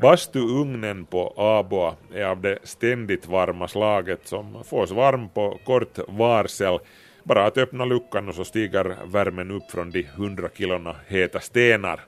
Bastuugnen 0.00 1.06
på 1.06 1.34
Aboa 1.36 1.96
är 2.14 2.24
av 2.24 2.40
det 2.40 2.58
ständigt 2.62 3.26
varma 3.26 3.68
slaget 3.68 4.26
som 4.26 4.64
fås 4.64 4.92
varm 4.92 5.28
på 5.28 5.58
kort 5.64 5.98
varsel. 6.08 6.78
Bara 7.24 7.44
att 7.44 7.58
öppna 7.58 7.84
luckan 7.84 8.28
och 8.28 8.34
så 8.34 8.44
stiger 8.44 8.96
värmen 9.12 9.50
upp 9.50 9.70
från 9.70 9.90
de 9.90 10.00
100 10.00 10.48
kilona 10.48 10.94
heta 11.08 11.40
stenar. 11.40 12.00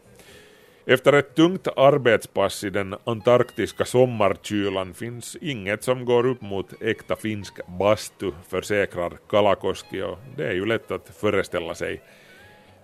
Efter 0.87 1.13
ett 1.13 1.35
tungt 1.35 1.69
arbetspass 1.77 2.65
i 2.65 2.71
den 2.71 2.95
antarktiska 3.05 3.85
sommarkylan 3.85 4.95
finns 4.95 5.37
inget 5.41 5.85
som 5.85 6.05
går 6.05 6.27
upp 6.27 6.41
mot 6.41 6.83
äkta 6.83 7.17
finsk 7.17 7.67
bastu, 7.67 8.31
försäkrar 8.51 9.13
Kalakoski 9.31 10.03
och 10.03 10.19
det 10.37 10.47
är 10.47 10.53
ju 10.53 10.67
lätt 10.67 10.91
att 10.91 11.17
föreställa 11.21 11.75
sig. 11.75 12.01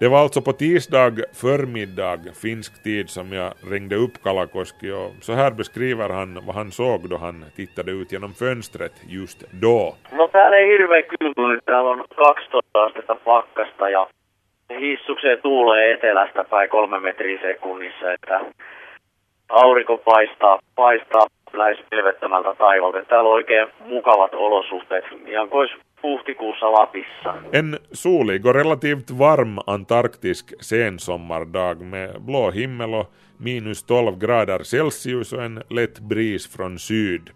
Det 0.01 0.09
var 0.09 0.19
alltså 0.19 0.41
på 0.43 0.53
tisdag 0.53 1.13
förmiddag 1.33 2.19
finsk 2.43 2.83
tid 2.83 3.11
som 3.11 3.33
jag 3.33 3.53
ringde 3.71 3.97
upp 3.97 4.23
Kalakoski 4.23 4.91
och 4.91 5.11
så 5.21 5.33
här 5.33 5.51
beskriver 5.51 6.09
han 6.09 6.39
vad 6.47 6.55
han 6.55 6.71
såg 6.71 7.09
då 7.09 7.17
han 7.17 7.45
tittade 7.57 7.91
ut 7.91 8.13
genom 8.13 8.35
fönstret 8.35 8.93
just 9.09 9.45
då. 9.51 9.97
No 10.13 10.29
täällä 10.29 10.57
ei 10.57 10.69
hirveän 10.69 11.03
kylmä, 11.03 11.61
täällä 11.65 11.91
on 11.91 12.05
12 12.15 12.85
astetta 12.85 13.15
pakkasta 13.15 13.89
ja 13.89 14.09
hissukseen 14.81 15.39
tuulee 15.43 15.93
etelästä 15.93 16.45
päin 16.45 16.71
kolme 16.71 17.01
metriä 17.01 17.41
sekunnissa, 17.41 18.13
että 18.13 18.41
aurinko 19.49 19.99
paistaa, 19.99 20.59
paistaa 20.75 21.27
lähes 21.53 21.79
pilvettömältä 21.91 22.55
taivalta. 22.55 23.05
Täällä 23.05 23.29
on 23.29 23.35
oikein 23.35 23.69
mukavat 23.81 24.35
olosuhteet, 24.35 25.05
ihan 25.27 25.49
kuin 25.49 25.69
huhtikuussa 26.03 26.73
Lapissa. 26.73 27.35
En 27.53 27.79
solig 27.93 28.47
och 28.47 28.55
relativt 28.55 29.19
varm 29.19 29.59
antarktisk 29.67 30.53
sensommardag 30.61 31.81
med 31.81 32.21
blå 32.21 32.51
himmel 32.51 32.95
och 32.95 33.07
minus 33.39 33.83
12 33.83 34.19
grader 34.19 34.59
Celsius 34.63 35.33
och 35.33 35.43
en 35.43 35.63
lätt 35.71 36.01
bris 36.01 36.57
från 36.57 36.79
syd. 36.79 37.31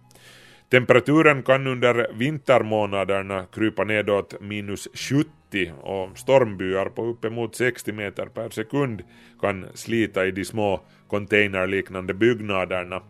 Temperaturen 0.71 1.43
kan 1.43 1.67
under 1.67 2.07
vintermånaderna 2.19 3.47
krypa 3.55 3.85
nedåt 3.85 4.41
minus 4.41 4.89
70 4.95 5.42
och 5.83 6.19
stormbyar 6.19 6.87
på 6.87 7.05
uppemot 7.05 7.55
60 7.55 7.93
meter 7.93 8.27
per 8.27 8.49
sekund 8.49 9.03
kan 9.41 9.67
slita 9.75 10.27
i 10.27 10.31
de 10.31 10.45
små 10.45 10.81
containerliknande 11.09 12.15
byggnaderna. 12.15 13.01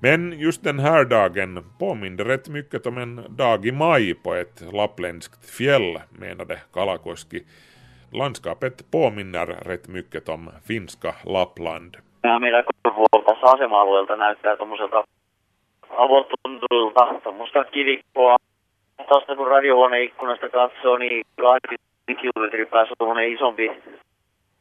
Men 0.00 0.32
just 0.38 0.64
den 0.64 0.78
här 0.78 1.04
dagen 1.04 1.64
påminde 1.78 2.24
rätt 2.24 2.48
mycket 2.48 2.86
om 2.86 2.98
en 2.98 3.36
dag 3.36 3.66
i 3.66 3.72
maj 3.72 4.14
på 4.14 4.34
ett 4.34 4.62
lappländskt 4.72 5.50
fjäll, 5.50 5.98
menade 6.10 6.60
Kalakoski. 6.72 7.44
Landskapet 8.12 8.90
påminner 8.90 9.46
rätt 9.46 9.88
mycket 9.88 10.28
om 10.28 10.50
finska 10.68 11.14
Lappland. 11.24 11.96
Nämä 12.22 12.38
meidän 12.38 12.64
korvuolta 12.82 13.34
tässä 13.34 13.46
asema-alueelta 13.46 14.16
näyttää 14.16 14.56
tuommoiselta 14.56 15.04
avotuntuilta, 15.90 17.20
tuommoista 17.22 17.64
kivikkoa. 17.64 18.36
Tuosta 19.08 19.36
kun 19.36 19.46
radiohuoneen 19.46 20.02
ikkunasta 20.02 20.48
katsoo, 20.48 20.98
niin 20.98 21.24
20 21.36 22.20
kilometrin 22.20 22.66
päässä 22.66 22.92
on 22.92 22.96
tuommoinen 22.98 23.32
isompi 23.32 23.70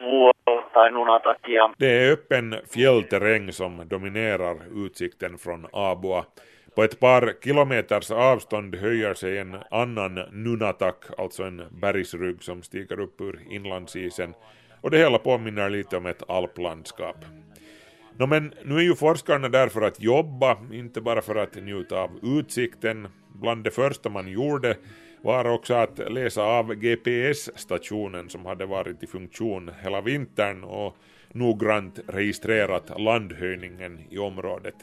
vuoro 0.02 0.70
tai 0.74 0.92
nunatakia. 0.92 1.70
Det 1.80 1.92
är 1.92 2.12
öppen 2.12 2.62
fjällterräng 2.74 3.52
som 3.52 3.90
dominerar 3.90 4.58
utsikten 4.86 5.38
från 5.38 5.68
Aboa. 5.74 6.24
På 6.75 6.84
ett 6.84 7.00
par 7.00 7.34
kilometers 7.44 8.12
avstånd 8.12 8.75
höjer 8.75 9.14
sig 9.14 9.38
en 9.38 9.58
annan 9.72 10.25
nunatak, 10.32 11.06
alltså 11.18 11.44
en 11.44 11.68
bergsrygg 11.82 12.44
som 12.44 12.64
stiger 12.64 13.00
upp 13.00 13.22
ur 13.22 13.40
inlandsisen, 13.50 14.34
och 14.82 14.92
det 14.92 14.98
hela 14.98 15.18
påminner 15.18 15.70
lite 15.70 15.98
om 15.98 16.06
ett 16.06 16.30
alplandskap. 16.30 17.16
No, 18.17 18.25
men 18.25 18.53
nu 18.63 18.75
är 18.77 18.81
ju 18.81 18.95
forskarna 18.95 19.50
där 19.50 19.67
för 19.67 19.81
att 19.81 20.01
jobba, 20.01 20.57
inte 20.72 21.01
bara 21.01 21.22
för 21.22 21.36
att 21.36 21.55
njuta 21.55 22.00
av 22.00 22.19
utsikten. 22.24 23.07
Bland 23.34 23.63
det 23.63 23.72
första 23.72 24.10
man 24.10 24.27
gjorde 24.27 24.77
var 25.22 25.45
också 25.45 25.74
att 25.74 26.12
läsa 26.12 26.43
av 26.43 26.74
GPS-stationen 26.74 28.29
som 28.29 28.45
hade 28.45 28.65
varit 28.65 29.03
i 29.03 29.07
funktion 29.07 29.72
hela 29.84 30.01
vintern 30.01 30.63
och 30.63 30.95
noggrant 31.31 32.00
registrerat 32.07 33.01
landhöjningen 33.01 34.00
i 34.10 34.17
området. 34.17 34.75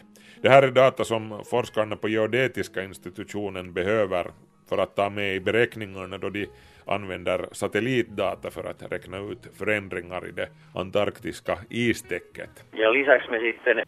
Det 0.42 0.48
här 0.48 0.62
är 0.62 0.70
data 0.70 1.04
som 1.04 1.42
forskarna 1.50 1.96
på 1.96 2.08
geodetiska 2.08 2.84
institutionen 2.84 3.72
behöver 3.72 4.30
för 4.68 4.78
att 4.78 4.96
ta 4.96 5.10
med 5.10 5.36
i 5.36 5.40
beräkningarna 5.40 6.18
då 6.18 6.30
de 6.30 6.46
använder 6.86 7.46
satellitdata 7.52 8.50
för 8.50 8.70
att 8.70 8.92
räkna 8.92 9.18
ut 9.18 9.58
förändringar 9.58 10.28
i 10.28 10.32
det 10.32 10.48
antarktiska 10.74 11.58
istäcket. 11.70 12.64
Ja 12.72 12.92
lisäksi 12.92 13.30
me 13.30 13.38
sitten 13.38 13.82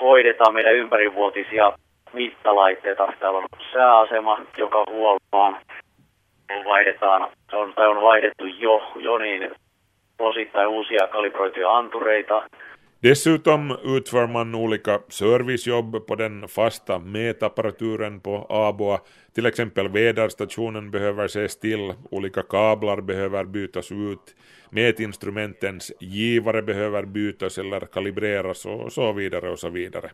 hoidetaan 0.00 0.54
meidän 0.54 0.74
ympärivuotisia 0.74 1.72
mittalaitteita. 2.12 3.12
Täällä 3.20 3.38
on 3.38 3.46
sääasema, 3.72 4.40
joka 4.56 4.84
huoltoon 4.90 5.56
vaihdetaan, 6.64 7.30
on, 7.52 7.74
tai 7.74 7.88
on 7.88 8.02
vaihdettu 8.02 8.46
jo, 8.46 8.92
jo 8.96 9.18
niin 9.18 9.50
osittain 10.18 10.68
uusia 10.68 11.08
kalibroituja 11.08 11.76
antureita. 11.76 12.42
Dessutom 13.00 13.76
utför 13.84 14.26
man 14.26 14.54
olika 14.54 15.00
servicejobb 15.08 16.06
på 16.06 16.14
den 16.14 16.48
fasta 16.48 16.98
mätapparaturen 16.98 18.20
på 18.20 18.46
Aboa. 18.48 19.00
Till 19.34 19.46
exempel 19.46 19.88
väderstationen 19.88 20.90
behöver 20.90 21.24
ses 21.24 21.58
till, 21.58 21.94
olika 22.10 22.42
kablar 22.42 23.00
behöver 23.00 23.44
bytas 23.44 23.92
ut, 23.92 24.34
mätinstrumentens 24.70 25.92
givare 26.00 26.62
behöver 26.62 27.02
bytas 27.02 27.58
eller 27.58 27.80
kalibreras 27.80 28.66
och 28.66 28.92
så 28.92 29.12
vidare 29.12 29.50
och 29.50 29.58
så 29.58 29.68
vidare. 29.68 30.10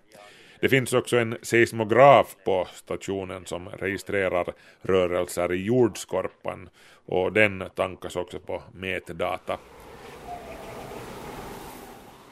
Det 0.61 0.69
finns 0.69 0.93
också 0.93 1.17
en 1.17 1.37
seismograf 1.43 2.37
på 2.45 2.69
stationen 2.75 3.47
som 3.47 3.69
registrerar 3.69 4.47
rörelser 4.83 5.53
i 5.53 5.65
jordskorpan 5.65 6.69
och 7.07 7.33
den 7.33 7.65
tankas 7.75 8.17
också 8.17 8.39
på 8.39 8.63
mätdata. 8.73 9.59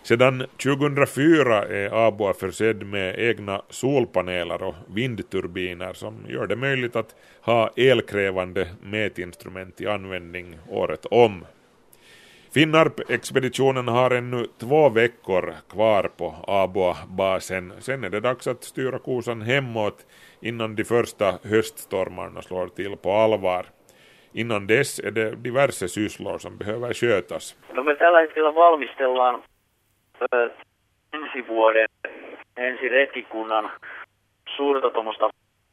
Sedan 0.04 0.46
2004 0.62 1.64
är 1.64 2.06
Aboa 2.06 2.32
försedd 2.32 2.86
med 2.86 3.18
egna 3.18 3.62
solpaneler 3.68 4.62
och 4.62 4.74
vindturbiner 4.94 5.92
som 5.92 6.14
gör 6.28 6.46
det 6.46 6.56
möjligt 6.56 6.96
att 6.96 7.16
ha 7.40 7.70
elkrävande 7.76 8.68
mätinstrument 8.80 9.80
i 9.80 9.86
användning 9.86 10.58
året 10.70 11.06
om. 11.06 11.44
Finnarp-expeditionen 12.54 13.88
har 13.88 14.10
ännu 14.10 14.46
två 14.60 14.88
veckor 14.88 15.54
kvar 15.70 16.10
på 16.16 16.34
Aboa-basen. 16.46 17.72
Sen 17.78 18.04
är 18.04 18.10
det 18.10 18.20
dags 18.20 18.46
att 18.46 18.64
styra 18.64 18.98
kosan 18.98 19.42
hemåt 19.42 20.06
innan 20.40 20.74
de 20.74 20.84
första 20.84 21.34
höststormarna 21.42 22.42
slår 22.42 22.66
till 22.66 22.96
på 22.96 23.12
allvar. 23.12 23.66
Innan 24.32 24.66
dess 24.66 24.98
är 24.98 25.10
det 25.10 25.36
diverse 25.36 25.88
sysslor 25.88 26.38
som 26.38 26.56
behöver 26.56 26.92
skötas. 26.92 27.56
No 27.74 27.82
me 27.82 27.94
tällä 27.94 28.20
hetkellä 28.20 28.54
valmistellaan 28.54 29.42
ensi 31.12 31.48
vuoden 31.48 31.88
ensi 32.56 32.88
retkikunnan 32.88 33.70
suurta 34.56 34.90
tuommoista 34.90 35.30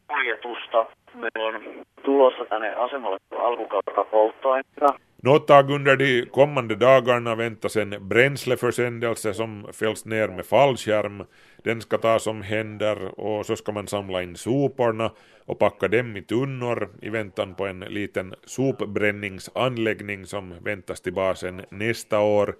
kuljetusta. 0.08 0.86
Meillä 1.13 1.48
on 1.48 1.86
tulossa 2.03 2.46
tänne 2.46 2.74
asemalle 2.75 3.18
alkukautta 3.39 4.03
polttoaineita. 4.03 4.94
Något 5.24 5.50
under 5.50 6.00
de 6.00 6.25
kommande 6.32 6.79
dagarna 6.79 7.38
väntas 7.38 7.77
en 7.77 7.96
bränsleförsändelse 8.00 9.34
som 9.34 9.68
fälls 9.74 10.06
ner 10.06 10.27
med 10.27 10.46
fallskärm. 10.46 11.25
Den 11.63 11.82
ska 11.82 11.98
tas 11.98 12.27
om 12.27 12.41
händer 12.41 13.20
och 13.20 13.46
så 13.46 13.56
ska 13.56 13.72
man 13.72 13.88
samla 13.88 14.22
in 14.22 14.36
soporna 14.36 15.12
och 15.46 15.60
packa 15.60 15.88
dem 15.88 16.18
i 16.18 16.22
tunnor 16.22 16.90
i 17.01 17.09
väntan 17.09 17.55
på 17.55 17.66
en 17.66 17.79
liten 17.79 18.33
sopbränningsanläggning 18.46 20.25
som 20.25 20.53
väntas 20.64 21.01
till 21.01 21.14
basen 21.14 21.62
nästa 21.70 22.20
år. 22.20 22.55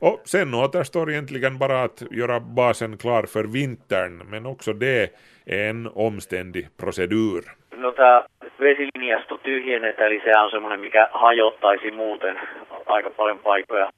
Och 0.00 0.20
sen 0.24 0.54
återstår 0.54 1.10
egentligen 1.10 1.58
bara 1.58 1.82
att 1.82 2.02
göra 2.10 2.40
basen 2.40 2.96
klar 2.96 3.22
för 3.22 3.44
vintern, 3.44 4.22
men 4.30 4.46
också 4.46 4.72
det 4.72 5.02
är 5.46 5.68
en 5.70 5.90
omständig 5.94 6.66
procedur. 6.76 7.42
No 7.76 7.92
tämä 7.92 8.24
vesilinjasto 8.60 9.38
tyhjennetään, 9.38 10.06
eli 10.06 10.20
se 10.24 10.38
on 10.38 10.50
semmoinen, 10.50 10.80
mikä 10.80 11.08
hajottaisi 11.12 11.90
muuten 11.90 12.38
aika 12.86 13.10
paljon 13.10 13.38
paikkoja. 13.38 13.90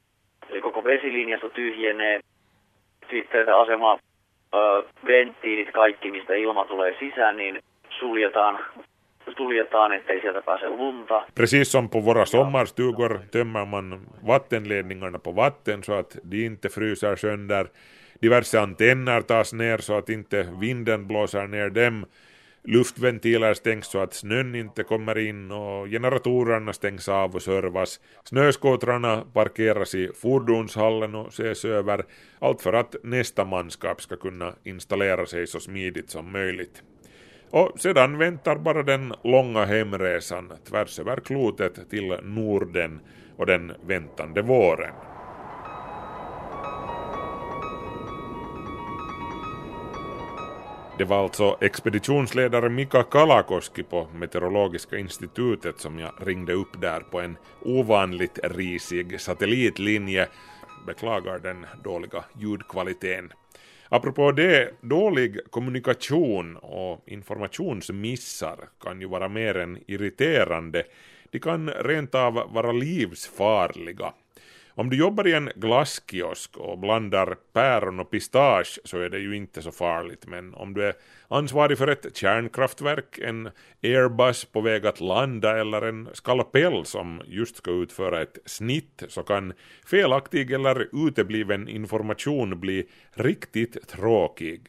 Eli 0.49 0.61
koko 0.61 0.83
vesilinjasto 0.83 1.49
tyhjenee, 1.49 2.19
sitten 3.09 3.55
asema, 3.55 3.99
ö, 4.53 4.83
venttiilit, 5.07 5.71
kaikki 5.71 6.11
mistä 6.11 6.33
ilma 6.33 6.65
tulee 6.65 6.95
sisään, 6.99 7.37
niin 7.37 7.59
suljetaan, 7.89 8.59
suljetaan 9.37 9.91
ettei 9.93 10.21
sieltä 10.21 10.41
pääse 10.41 10.69
lunta. 10.69 11.23
Precis 11.35 11.71
som 11.71 11.89
på 11.89 12.05
våra 12.05 12.25
sommarstugor 12.25 13.19
tömmer 13.31 13.65
man 13.65 14.01
vattenledningarna 14.27 15.19
på 15.19 15.35
vatten 15.35 15.83
så 15.83 15.93
att 15.93 16.17
de 16.31 16.45
inte 16.45 16.69
fryser 16.69 17.15
sönder. 17.15 17.67
Diverse 18.21 18.59
antenner 18.59 19.21
tas 19.21 19.53
ner 19.53 19.77
så 19.77 19.97
att 19.97 20.09
inte 20.09 20.47
vinden 20.59 21.07
blåser 21.07 21.47
ner 21.47 21.69
dem. 21.69 22.05
Luftventiler 22.63 23.53
stängs 23.53 23.87
så 23.87 23.99
att 23.99 24.13
snön 24.13 24.55
inte 24.55 24.83
kommer 24.83 25.17
in 25.17 25.51
och 25.51 25.87
generatorerna 25.87 26.73
stängs 26.73 27.09
av 27.09 27.35
och 27.35 27.41
servas. 27.41 27.99
Snöskotrarna 28.23 29.25
parkeras 29.33 29.95
i 29.95 30.09
fordonshallen 30.21 31.15
och 31.15 31.27
ses 31.27 31.65
över. 31.65 32.03
Allt 32.39 32.61
för 32.61 32.73
att 32.73 32.95
nästa 33.03 33.45
manskap 33.45 34.01
ska 34.01 34.15
kunna 34.15 34.53
installera 34.63 35.25
sig 35.25 35.47
så 35.47 35.59
smidigt 35.59 36.09
som 36.09 36.31
möjligt. 36.31 36.83
Och 37.51 37.79
sedan 37.79 38.17
väntar 38.17 38.55
bara 38.55 38.83
den 38.83 39.13
långa 39.23 39.65
hemresan 39.65 40.53
tvärs 40.69 40.99
över 40.99 41.17
klotet 41.17 41.89
till 41.89 42.17
Norden 42.23 42.99
och 43.37 43.45
den 43.45 43.71
väntande 43.85 44.41
våren. 44.41 44.93
Det 50.97 51.05
var 51.05 51.23
alltså 51.23 51.57
expeditionsledare 51.61 52.69
Mika 52.69 53.03
Kalakoski 53.03 53.83
på 53.83 54.07
Meteorologiska 54.13 54.97
institutet 54.97 55.79
som 55.79 55.99
jag 55.99 56.11
ringde 56.19 56.53
upp 56.53 56.81
där 56.81 56.99
på 56.99 57.21
en 57.21 57.37
ovanligt 57.61 58.39
risig 58.43 59.21
satellitlinje. 59.21 60.27
Beklagar 60.87 61.39
den 61.39 61.65
dåliga 61.83 62.23
ljudkvaliteten. 62.39 63.31
Apropå 63.93 64.31
det, 64.31 64.71
dålig 64.81 65.39
kommunikation 65.49 66.55
och 66.55 67.03
informationsmissar 67.05 68.57
kan 68.83 69.01
ju 69.01 69.07
vara 69.07 69.27
mer 69.29 69.57
än 69.57 69.79
irriterande. 69.87 70.83
De 71.29 71.39
kan 71.39 71.69
rent 71.69 72.15
av 72.15 72.33
vara 72.33 72.71
livsfarliga. 72.71 74.13
Om 74.81 74.89
du 74.89 74.97
jobbar 74.97 75.27
i 75.27 75.33
en 75.33 75.49
glasskiosk 75.55 76.57
och 76.57 76.79
blandar 76.79 77.35
päron 77.53 77.99
och 77.99 78.11
pistage 78.11 78.79
så 78.83 78.97
är 78.97 79.09
det 79.09 79.19
ju 79.19 79.35
inte 79.35 79.61
så 79.61 79.71
farligt, 79.71 80.27
men 80.27 80.53
om 80.53 80.73
du 80.73 80.83
är 80.83 80.93
ansvarig 81.27 81.77
för 81.77 81.87
ett 81.87 82.17
kärnkraftverk, 82.17 83.19
en 83.19 83.49
Airbus 83.83 84.45
på 84.45 84.61
väg 84.61 84.85
att 84.85 84.99
landa 84.99 85.59
eller 85.59 85.81
en 85.81 86.09
skalpell 86.13 86.85
som 86.85 87.21
just 87.25 87.55
ska 87.55 87.71
utföra 87.71 88.21
ett 88.21 88.37
snitt 88.45 89.03
så 89.07 89.23
kan 89.23 89.53
felaktig 89.85 90.51
eller 90.51 91.07
utebliven 91.07 91.67
information 91.67 92.59
bli 92.59 92.87
riktigt 93.11 93.87
tråkig. 93.87 94.61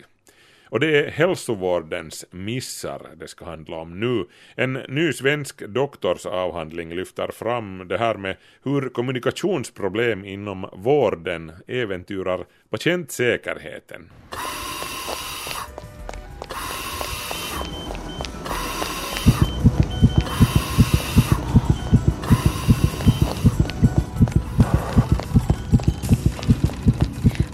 Och 0.73 0.81
det 0.81 1.07
är 1.07 1.11
hälsovårdens 1.11 2.25
missar 2.31 3.11
det 3.17 3.29
ska 3.29 3.45
handla 3.45 3.77
om 3.77 4.01
nu. 4.01 4.27
En 4.57 4.73
ny 4.73 5.13
svensk 5.13 5.67
doktorsavhandling 5.67 6.95
lyfter 6.95 7.29
fram 7.29 7.89
det 7.89 7.99
här 7.99 8.15
med 8.15 8.37
hur 8.63 8.89
kommunikationsproblem 8.89 10.25
inom 10.25 10.69
vården 10.73 11.53
äventyrar 11.67 12.45
patientsäkerheten. 12.71 14.11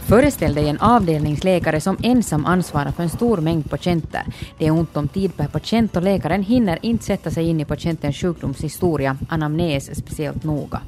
Föreställ 0.08 0.54
dig 0.54 0.68
en 0.68 0.80
avdelningsläkare 0.80 1.80
som 1.80 1.96
ensam 2.02 2.46
ansvarar 2.46 2.90
för 2.90 3.02
en 3.02 3.08
stor 3.08 3.36
mängd 3.36 3.70
patienter. 3.70 4.22
Det 4.58 4.66
är 4.66 4.70
ont 4.70 4.96
om 4.96 5.08
tid 5.08 5.36
per 5.36 5.48
patient 5.48 5.96
och 5.96 6.02
läkaren 6.02 6.42
hinner 6.42 6.78
inte 6.82 7.04
sätta 7.04 7.30
sig 7.30 7.48
in 7.48 7.60
i 7.60 7.64
patientens 7.64 8.16
sjukdomshistoria, 8.16 9.16
anamnes 9.28 9.98
speciellt 9.98 10.44
noga. 10.44 10.80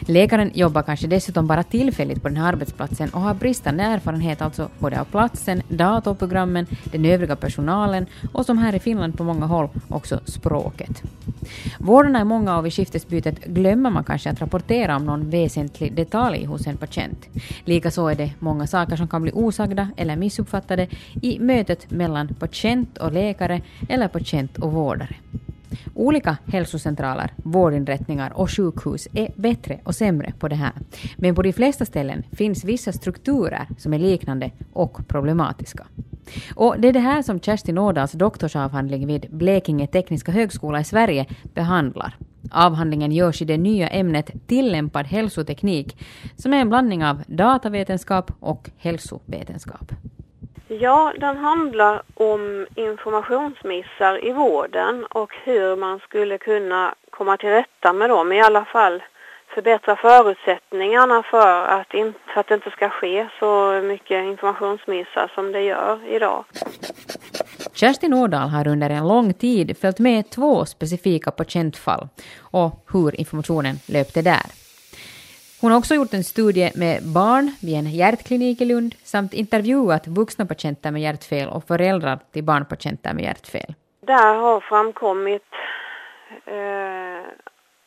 Läkaren 0.00 0.50
jobbar 0.54 0.82
kanske 0.82 1.06
dessutom 1.06 1.46
bara 1.46 1.62
tillfälligt 1.62 2.22
på 2.22 2.28
den 2.28 2.36
här 2.36 2.48
arbetsplatsen 2.52 3.08
och 3.08 3.20
har 3.20 3.34
bristande 3.34 3.82
erfarenhet 3.82 4.42
alltså 4.42 4.68
både 4.78 5.00
av 5.00 5.04
platsen, 5.04 5.62
datorprogrammen, 5.68 6.66
den 6.84 7.04
övriga 7.04 7.36
personalen 7.36 8.06
och 8.32 8.46
som 8.46 8.58
här 8.58 8.74
i 8.74 8.78
Finland 8.78 9.18
på 9.18 9.24
många 9.24 9.46
håll 9.46 9.68
också 9.88 10.20
språket. 10.24 11.02
Vårdarna 11.78 12.20
är 12.20 12.24
många 12.24 12.58
och 12.58 12.66
vid 12.66 12.72
skiftesbytet 12.72 13.44
glömmer 13.44 13.90
man 13.90 14.04
kanske 14.04 14.30
att 14.30 14.40
rapportera 14.40 14.96
om 14.96 15.06
någon 15.06 15.30
väsentlig 15.30 15.94
detalj 15.94 16.44
hos 16.44 16.66
en 16.66 16.76
patient. 16.76 17.26
Likaså 17.64 18.08
är 18.08 18.14
det 18.14 18.30
många 18.38 18.66
saker 18.66 18.96
som 18.96 19.08
kan 19.08 19.22
bli 19.22 19.32
osagda 19.34 19.88
eller 19.96 20.16
missuppfattade 20.16 20.88
i 21.22 21.38
mötet 21.38 21.90
mellan 21.90 22.28
patient 22.28 22.98
och 22.98 23.12
läkare 23.12 23.60
eller 23.88 24.08
patient 24.08 24.58
och 24.58 24.72
vårdare. 24.72 25.16
Olika 25.94 26.36
hälsocentraler, 26.46 27.32
vårdinrättningar 27.36 28.32
och 28.32 28.50
sjukhus 28.50 29.08
är 29.14 29.28
bättre 29.36 29.80
och 29.84 29.94
sämre 29.94 30.32
på 30.38 30.48
det 30.48 30.56
här. 30.56 30.72
Men 31.16 31.34
på 31.34 31.42
de 31.42 31.52
flesta 31.52 31.84
ställen 31.84 32.22
finns 32.32 32.64
vissa 32.64 32.92
strukturer 32.92 33.68
som 33.78 33.94
är 33.94 33.98
liknande 33.98 34.50
och 34.72 35.08
problematiska. 35.08 35.86
Och 36.54 36.74
det 36.78 36.88
är 36.88 36.92
det 36.92 37.00
här 37.00 37.22
som 37.22 37.40
Kerstin 37.40 37.78
Ådals 37.78 38.12
doktorsavhandling 38.12 39.06
vid 39.06 39.26
Blekinge 39.30 39.86
Tekniska 39.86 40.32
Högskola 40.32 40.80
i 40.80 40.84
Sverige 40.84 41.26
behandlar. 41.54 42.16
Avhandlingen 42.50 43.12
görs 43.12 43.42
i 43.42 43.44
det 43.44 43.56
nya 43.56 43.88
ämnet 43.88 44.30
tillämpad 44.46 45.06
hälsoteknik, 45.06 45.96
som 46.36 46.52
är 46.52 46.56
en 46.56 46.68
blandning 46.68 47.04
av 47.04 47.22
datavetenskap 47.26 48.32
och 48.40 48.70
hälsovetenskap. 48.76 49.92
Ja, 50.68 51.12
den 51.18 51.36
handlar 51.36 52.02
om 52.14 52.66
informationsmissar 52.74 54.24
i 54.24 54.32
vården 54.32 55.04
och 55.04 55.32
hur 55.44 55.76
man 55.76 55.98
skulle 55.98 56.38
kunna 56.38 56.94
komma 57.10 57.36
till 57.36 57.48
rätta 57.48 57.92
med 57.92 58.10
dem, 58.10 58.32
i 58.32 58.40
alla 58.40 58.64
fall 58.64 59.02
förbättra 59.54 59.96
förutsättningarna 59.96 61.22
för 61.22 61.64
att, 61.66 61.94
in, 61.94 62.14
för 62.34 62.40
att 62.40 62.48
det 62.48 62.54
inte 62.54 62.70
ska 62.70 62.88
ske 62.88 63.28
så 63.38 63.80
mycket 63.84 64.24
informationsmissar 64.24 65.32
som 65.34 65.52
det 65.52 65.60
gör 65.62 66.00
idag. 66.08 66.44
Kerstin 67.74 68.14
Ådahl 68.14 68.48
har 68.48 68.68
under 68.68 68.90
en 68.90 69.08
lång 69.08 69.34
tid 69.34 69.76
följt 69.80 69.98
med 69.98 70.30
två 70.30 70.64
specifika 70.64 71.30
patientfall 71.30 72.08
och 72.40 72.84
hur 72.92 73.20
informationen 73.20 73.76
löpte 73.88 74.22
där. 74.22 74.65
Hon 75.60 75.70
har 75.70 75.78
också 75.78 75.94
gjort 75.94 76.14
en 76.14 76.24
studie 76.24 76.70
med 76.74 77.02
barn 77.02 77.50
vid 77.62 77.74
en 77.78 77.90
hjärtklinik 77.90 78.60
i 78.60 78.64
Lund 78.64 78.94
samt 79.04 79.32
intervjuat 79.32 80.06
vuxna 80.06 80.46
patienter 80.46 80.90
med 80.90 81.02
hjärtfel 81.02 81.48
och 81.48 81.64
föräldrar 81.66 82.18
till 82.32 82.44
barnpatienter 82.44 83.14
med 83.14 83.24
hjärtfel. 83.24 83.74
Där 84.06 84.34
har 84.34 84.60
framkommit 84.60 85.50
eh, 86.44 87.20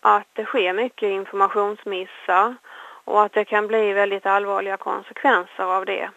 att 0.01 0.27
det 0.33 0.45
sker 0.45 0.73
mycket 0.73 1.09
informationsmissar 1.09 2.55
och 3.05 3.23
att 3.23 3.33
det 3.33 3.45
kan 3.45 3.67
bli 3.67 3.93
väldigt 3.93 4.25
allvarliga 4.25 4.77
konsekvenser 4.77 5.63
av 5.63 5.85
det. 5.85 6.09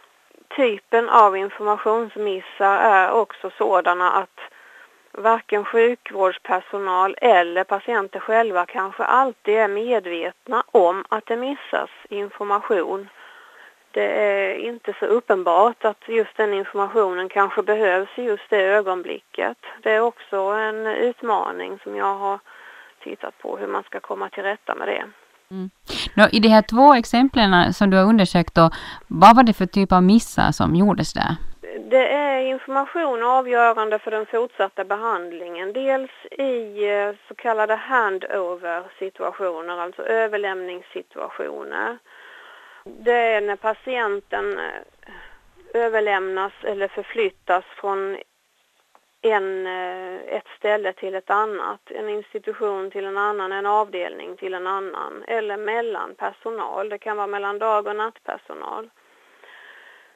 Typen 0.56 1.08
av 1.08 1.36
informationsmissar 1.36 2.76
är 2.76 3.10
också 3.10 3.50
sådana 3.58 4.10
att 4.12 4.38
varken 5.12 5.64
sjukvårdspersonal 5.64 7.16
eller 7.20 7.64
patienter 7.64 8.20
själva 8.20 8.66
kanske 8.66 9.04
alltid 9.04 9.54
är 9.54 9.68
medvetna 9.68 10.64
om 10.66 11.04
att 11.08 11.26
det 11.26 11.36
missas 11.36 11.90
information. 12.08 13.08
Det 13.90 14.22
är 14.22 14.54
inte 14.54 14.94
så 15.00 15.06
uppenbart 15.06 15.84
att 15.84 16.08
just 16.08 16.36
den 16.36 16.54
informationen 16.54 17.28
kanske 17.28 17.62
behövs 17.62 18.08
i 18.16 18.22
just 18.22 18.50
det 18.50 18.62
ögonblicket. 18.62 19.56
Det 19.82 19.90
är 19.90 20.00
också 20.00 20.36
en 20.36 20.86
utmaning 20.86 21.78
som 21.82 21.96
jag 21.96 22.18
har 22.18 22.38
tittat 23.02 23.38
på 23.38 23.56
hur 23.56 23.66
man 23.66 23.82
ska 23.82 24.00
komma 24.00 24.28
till 24.28 24.42
rätta 24.42 24.74
med 24.74 24.88
det. 24.88 25.04
Mm. 25.50 25.70
Nå, 26.14 26.28
I 26.32 26.40
de 26.40 26.48
här 26.48 26.62
två 26.62 26.94
exemplen 26.94 27.74
som 27.74 27.90
du 27.90 27.96
har 27.96 28.04
undersökt, 28.04 28.54
då, 28.54 28.70
vad 29.08 29.36
var 29.36 29.42
det 29.42 29.52
för 29.52 29.66
typ 29.66 29.92
av 29.92 30.02
missar 30.02 30.52
som 30.52 30.76
gjordes 30.76 31.12
där? 31.12 31.36
Det 31.84 32.08
är 32.08 32.40
information 32.40 33.22
avgörande 33.22 33.98
för 33.98 34.10
den 34.10 34.26
fortsatta 34.26 34.84
behandlingen. 34.84 35.72
Dels 35.72 36.10
i 36.30 36.88
eh, 36.90 37.14
så 37.28 37.34
kallade 37.34 37.74
handover-situationer, 37.74 39.78
alltså 39.78 40.02
överlämningssituationer. 40.02 41.98
Det 42.84 43.12
är 43.12 43.40
när 43.40 43.56
patienten 43.56 44.58
eh, 44.58 44.82
överlämnas 45.74 46.52
eller 46.62 46.88
förflyttas 46.88 47.64
från 47.64 48.16
en, 49.22 49.66
eh, 49.66 50.14
ett 50.14 50.48
ställe 50.58 50.92
till 50.92 51.14
ett 51.14 51.30
annat, 51.30 51.90
en 51.90 52.08
institution 52.08 52.90
till 52.90 53.04
en 53.04 53.18
annan, 53.18 53.52
en 53.52 53.66
avdelning 53.66 54.36
till 54.36 54.54
en 54.54 54.66
annan 54.66 55.24
eller 55.26 55.56
mellan 55.56 56.14
personal. 56.14 56.88
Det 56.88 56.98
kan 56.98 57.16
vara 57.16 57.26
mellan 57.26 57.58
dag 57.58 57.86
och 57.86 57.96
nattpersonal. 57.96 58.90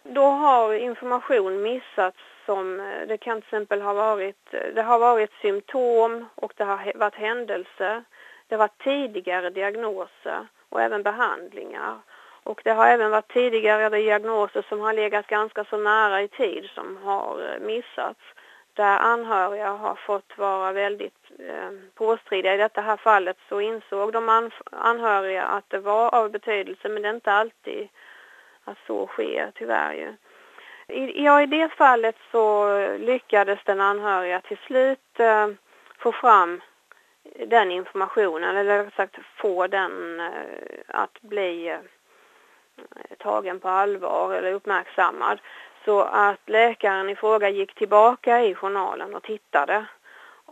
Då 0.08 0.24
har 0.24 0.74
information 0.74 1.62
missats 1.62 2.18
som 2.46 2.80
eh, 2.80 3.06
det 3.08 3.18
kan 3.18 3.40
till 3.40 3.46
exempel 3.46 3.82
ha 3.82 3.92
varit, 3.92 4.54
eh, 4.54 4.74
det 4.74 4.82
har 4.82 4.98
varit 4.98 5.32
symptom 5.42 6.24
och 6.34 6.52
det 6.56 6.64
har 6.64 6.92
varit 6.94 7.14
händelser. 7.14 8.04
Det 8.48 8.54
har 8.54 8.58
varit 8.58 8.82
tidigare 8.84 9.50
diagnoser 9.50 10.46
och 10.68 10.82
även 10.82 11.02
behandlingar. 11.02 11.98
Och 12.42 12.60
det 12.64 12.70
har 12.70 12.86
även 12.86 13.10
varit 13.10 13.32
tidigare 13.32 13.88
diagnoser 13.88 14.64
som 14.68 14.80
har 14.80 14.92
legat 14.92 15.26
ganska 15.26 15.64
så 15.64 15.76
nära 15.76 16.22
i 16.22 16.28
tid 16.28 16.68
som 16.74 16.96
har 16.96 17.52
eh, 17.52 17.66
missats. 17.66 18.20
Där 18.74 18.98
anhöriga 18.98 19.70
har 19.70 19.94
fått 19.94 20.38
vara 20.38 20.72
väldigt 20.72 21.30
eh, 21.38 21.70
påstridiga. 21.94 22.54
I 22.54 22.56
detta 22.56 22.80
här 22.80 22.96
fallet 22.96 23.36
så 23.48 23.60
insåg 23.60 24.12
de 24.12 24.50
anhöriga 24.70 25.42
att 25.44 25.64
det 25.70 25.78
var 25.78 26.14
av 26.14 26.30
betydelse 26.30 26.88
men 26.88 27.02
det 27.02 27.08
är 27.08 27.14
inte 27.14 27.32
alltid 27.32 27.88
att 28.66 28.78
så 28.86 29.06
sker 29.06 29.52
tyvärr 29.54 29.92
ju. 29.92 30.14
I, 30.88 31.24
ja, 31.24 31.42
i 31.42 31.46
det 31.46 31.68
fallet 31.68 32.16
så 32.30 32.68
lyckades 32.98 33.58
den 33.64 33.80
anhöriga 33.80 34.40
till 34.40 34.56
slut 34.56 35.20
eh, 35.20 35.48
få 35.98 36.12
fram 36.12 36.60
den 37.46 37.70
informationen, 37.70 38.56
eller 38.56 38.90
sagt 38.96 39.16
få 39.36 39.66
den 39.66 40.20
eh, 40.20 40.32
att 40.88 41.20
bli 41.20 41.68
eh, 41.68 41.78
tagen 43.18 43.60
på 43.60 43.68
allvar 43.68 44.34
eller 44.34 44.52
uppmärksammad. 44.52 45.40
Så 45.84 46.00
att 46.00 46.40
läkaren 46.46 47.10
i 47.10 47.16
fråga 47.16 47.48
gick 47.48 47.74
tillbaka 47.74 48.42
i 48.42 48.54
journalen 48.54 49.14
och 49.14 49.22
tittade 49.22 49.86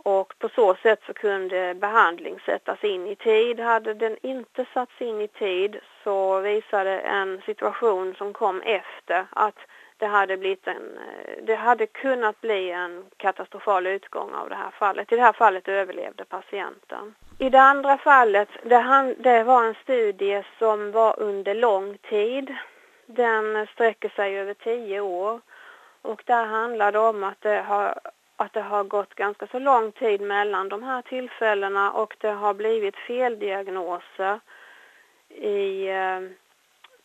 och 0.05 0.33
på 0.39 0.49
så 0.49 0.75
sätt 0.75 0.99
så 1.05 1.13
kunde 1.13 1.73
behandling 1.73 2.39
sättas 2.39 2.83
in 2.83 3.07
i 3.07 3.15
tid. 3.15 3.59
Hade 3.59 3.93
den 3.93 4.17
inte 4.21 4.65
satts 4.73 5.01
in 5.01 5.21
i 5.21 5.27
tid 5.27 5.79
så 6.03 6.39
visade 6.39 6.99
en 6.99 7.41
situation 7.45 8.15
som 8.15 8.33
kom 8.33 8.61
efter 8.61 9.25
att 9.29 9.55
det 9.97 10.05
hade, 10.05 10.37
blivit 10.37 10.67
en, 10.67 10.97
eh, 10.97 11.43
det 11.43 11.55
hade 11.55 11.85
kunnat 11.85 12.41
bli 12.41 12.71
en 12.71 13.05
katastrofal 13.17 13.87
utgång 13.87 14.33
av 14.33 14.49
det 14.49 14.55
här 14.55 14.71
fallet. 14.71 15.11
I 15.11 15.15
det 15.15 15.21
här 15.21 15.33
fallet 15.33 15.67
överlevde 15.67 16.25
patienten. 16.25 17.15
I 17.39 17.49
det 17.49 17.61
andra 17.61 17.97
fallet, 17.97 18.49
det, 18.63 18.75
han, 18.75 19.15
det 19.19 19.43
var 19.43 19.63
en 19.65 19.75
studie 19.83 20.43
som 20.59 20.91
var 20.91 21.19
under 21.19 21.55
lång 21.55 21.97
tid. 21.97 22.55
Den 23.05 23.67
sträcker 23.73 24.09
sig 24.09 24.39
över 24.39 24.53
tio 24.53 24.99
år 24.99 25.41
och 26.01 26.23
där 26.25 26.45
handlar 26.45 26.91
det 26.91 26.99
om 26.99 27.23
att 27.23 27.41
det 27.41 27.61
har 27.67 27.99
att 28.37 28.53
det 28.53 28.61
har 28.61 28.83
gått 28.83 29.15
ganska 29.15 29.47
så 29.47 29.59
lång 29.59 29.91
tid 29.91 30.21
mellan 30.21 30.69
de 30.69 30.83
här 30.83 31.01
tillfällena 31.01 31.91
och 31.91 32.15
det 32.19 32.31
har 32.31 32.53
blivit 32.53 32.95
feldiagnoser 32.95 34.39
i 35.29 35.87
eh, 35.87 36.21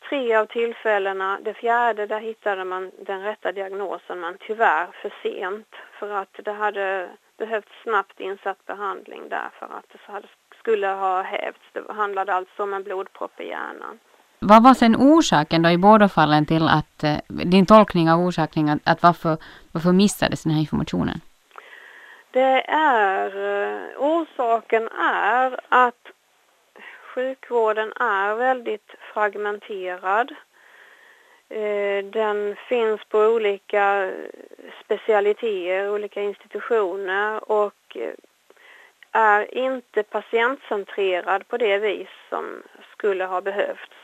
tre 0.09 0.35
av 0.37 0.47
tillfällena. 0.47 1.39
Det 1.43 1.55
fjärde 1.55 2.07
där 2.07 2.21
hittade 2.21 2.65
man 2.65 2.91
den 2.99 3.23
rätta 3.23 3.53
diagnosen 3.53 4.21
men 4.21 4.37
tyvärr 4.41 4.87
för 5.03 5.13
sent 5.23 5.75
för 5.99 6.11
att 6.11 6.41
det 6.45 6.53
hade 6.53 7.11
behövt 7.37 7.69
snabbt 7.83 8.21
insatt 8.21 8.67
behandling 8.67 9.29
där 9.29 9.51
för 9.59 9.67
att 9.67 9.89
det 9.93 10.13
hade, 10.13 10.29
skulle 10.59 10.87
ha 10.87 11.23
hävts. 11.23 11.61
Det 11.73 11.93
handlade 11.93 12.35
alltså 12.35 12.63
om 12.63 12.75
en 12.75 12.83
blodpropp 12.83 13.41
i 13.41 13.49
hjärnan. 13.49 13.99
Vad 14.43 14.63
var 14.63 14.75
sen 14.75 14.97
orsaken 14.97 15.63
då 15.63 15.71
i 15.71 15.79
båda 15.79 16.09
fallen 16.09 16.47
till 16.47 16.69
att, 16.69 17.05
eh, 17.05 17.17
din 17.29 17.67
tolkning 17.67 18.11
av 18.11 18.21
orsaken, 18.21 18.69
att, 18.69 18.79
att 18.85 19.03
varför, 19.03 19.37
varför 19.73 19.93
missades 19.93 20.43
den 20.43 20.53
här 20.53 20.61
informationen? 20.61 21.21
Det 22.31 22.65
är, 22.71 23.27
eh, 23.27 24.03
orsaken 24.03 24.89
är 24.99 25.61
att 25.69 26.09
sjukvården 27.15 27.93
är 28.01 28.35
väldigt 28.35 28.95
fragmenterad. 29.13 30.35
Eh, 31.49 32.05
den 32.05 32.57
finns 32.69 33.01
på 33.09 33.19
olika 33.19 34.11
specialiteter, 34.85 35.91
olika 35.91 36.23
institutioner 36.23 37.51
och 37.51 37.97
är 39.13 39.55
inte 39.55 40.03
patientcentrerad 40.03 41.49
på 41.49 41.57
det 41.57 41.79
vis 41.79 42.09
som 42.29 42.63
skulle 42.93 43.25
ha 43.25 43.41
behövts. 43.41 44.00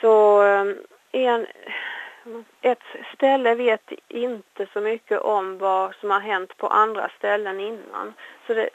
Så 0.00 0.42
eh, 0.42 0.66
en, 1.12 1.46
ett 2.60 2.82
ställe 3.14 3.54
vet 3.54 3.92
inte 4.08 4.66
så 4.72 4.80
mycket 4.80 5.20
om 5.20 5.58
vad 5.58 5.94
som 5.94 6.10
har 6.10 6.20
hänt 6.20 6.56
på 6.56 6.66
andra 6.66 7.08
ställen 7.18 7.60
innan. 7.60 8.14
Så 8.46 8.54
det, 8.54 8.68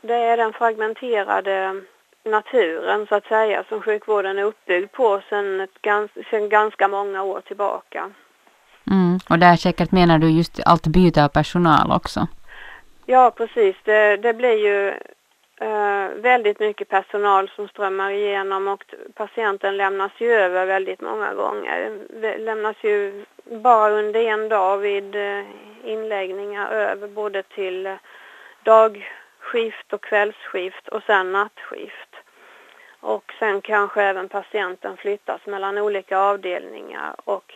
det 0.00 0.14
är 0.14 0.36
den 0.36 0.52
fragmenterade 0.52 1.82
naturen 2.24 3.06
så 3.06 3.14
att 3.14 3.26
säga 3.26 3.64
som 3.68 3.82
sjukvården 3.82 4.38
är 4.38 4.44
uppbyggd 4.44 4.92
på 4.92 5.22
sedan, 5.28 5.68
gans, 5.82 6.10
ganska 6.50 6.88
många 6.88 7.22
år 7.22 7.40
tillbaka. 7.40 8.10
Mm. 8.90 9.18
Och 9.30 9.38
där 9.38 9.56
säkert 9.56 9.92
menar 9.92 10.18
du 10.18 10.30
just 10.30 10.60
allt 10.66 10.86
byte 10.86 11.24
av 11.24 11.28
personal 11.28 11.92
också? 11.92 12.26
Ja, 13.06 13.30
precis. 13.36 13.76
Det, 13.84 14.16
det 14.16 14.34
blir 14.34 14.56
ju 14.66 14.94
Eh, 15.62 16.08
väldigt 16.14 16.60
mycket 16.60 16.88
personal 16.88 17.50
som 17.56 17.68
strömmar 17.68 18.10
igenom 18.10 18.68
och 18.68 18.84
patienten 19.14 19.76
lämnas 19.76 20.12
ju 20.18 20.32
över 20.32 20.66
väldigt 20.66 21.00
många 21.00 21.34
gånger. 21.34 21.98
Det 22.20 22.38
lämnas 22.38 22.76
ju 22.82 23.24
bara 23.44 23.92
under 23.92 24.20
en 24.20 24.48
dag 24.48 24.78
vid 24.78 25.14
eh, 25.14 25.44
inläggningar 25.84 26.70
över 26.70 27.08
både 27.08 27.42
till 27.42 27.86
eh, 27.86 27.94
dagskift 28.62 29.92
och 29.92 30.04
kvällsskift 30.04 30.88
och 30.88 31.02
sen 31.02 31.32
nattskift. 31.32 32.16
Och 33.00 33.34
sen 33.38 33.60
kanske 33.60 34.02
även 34.02 34.28
patienten 34.28 34.96
flyttas 34.96 35.46
mellan 35.46 35.78
olika 35.78 36.18
avdelningar 36.18 37.14
och 37.24 37.54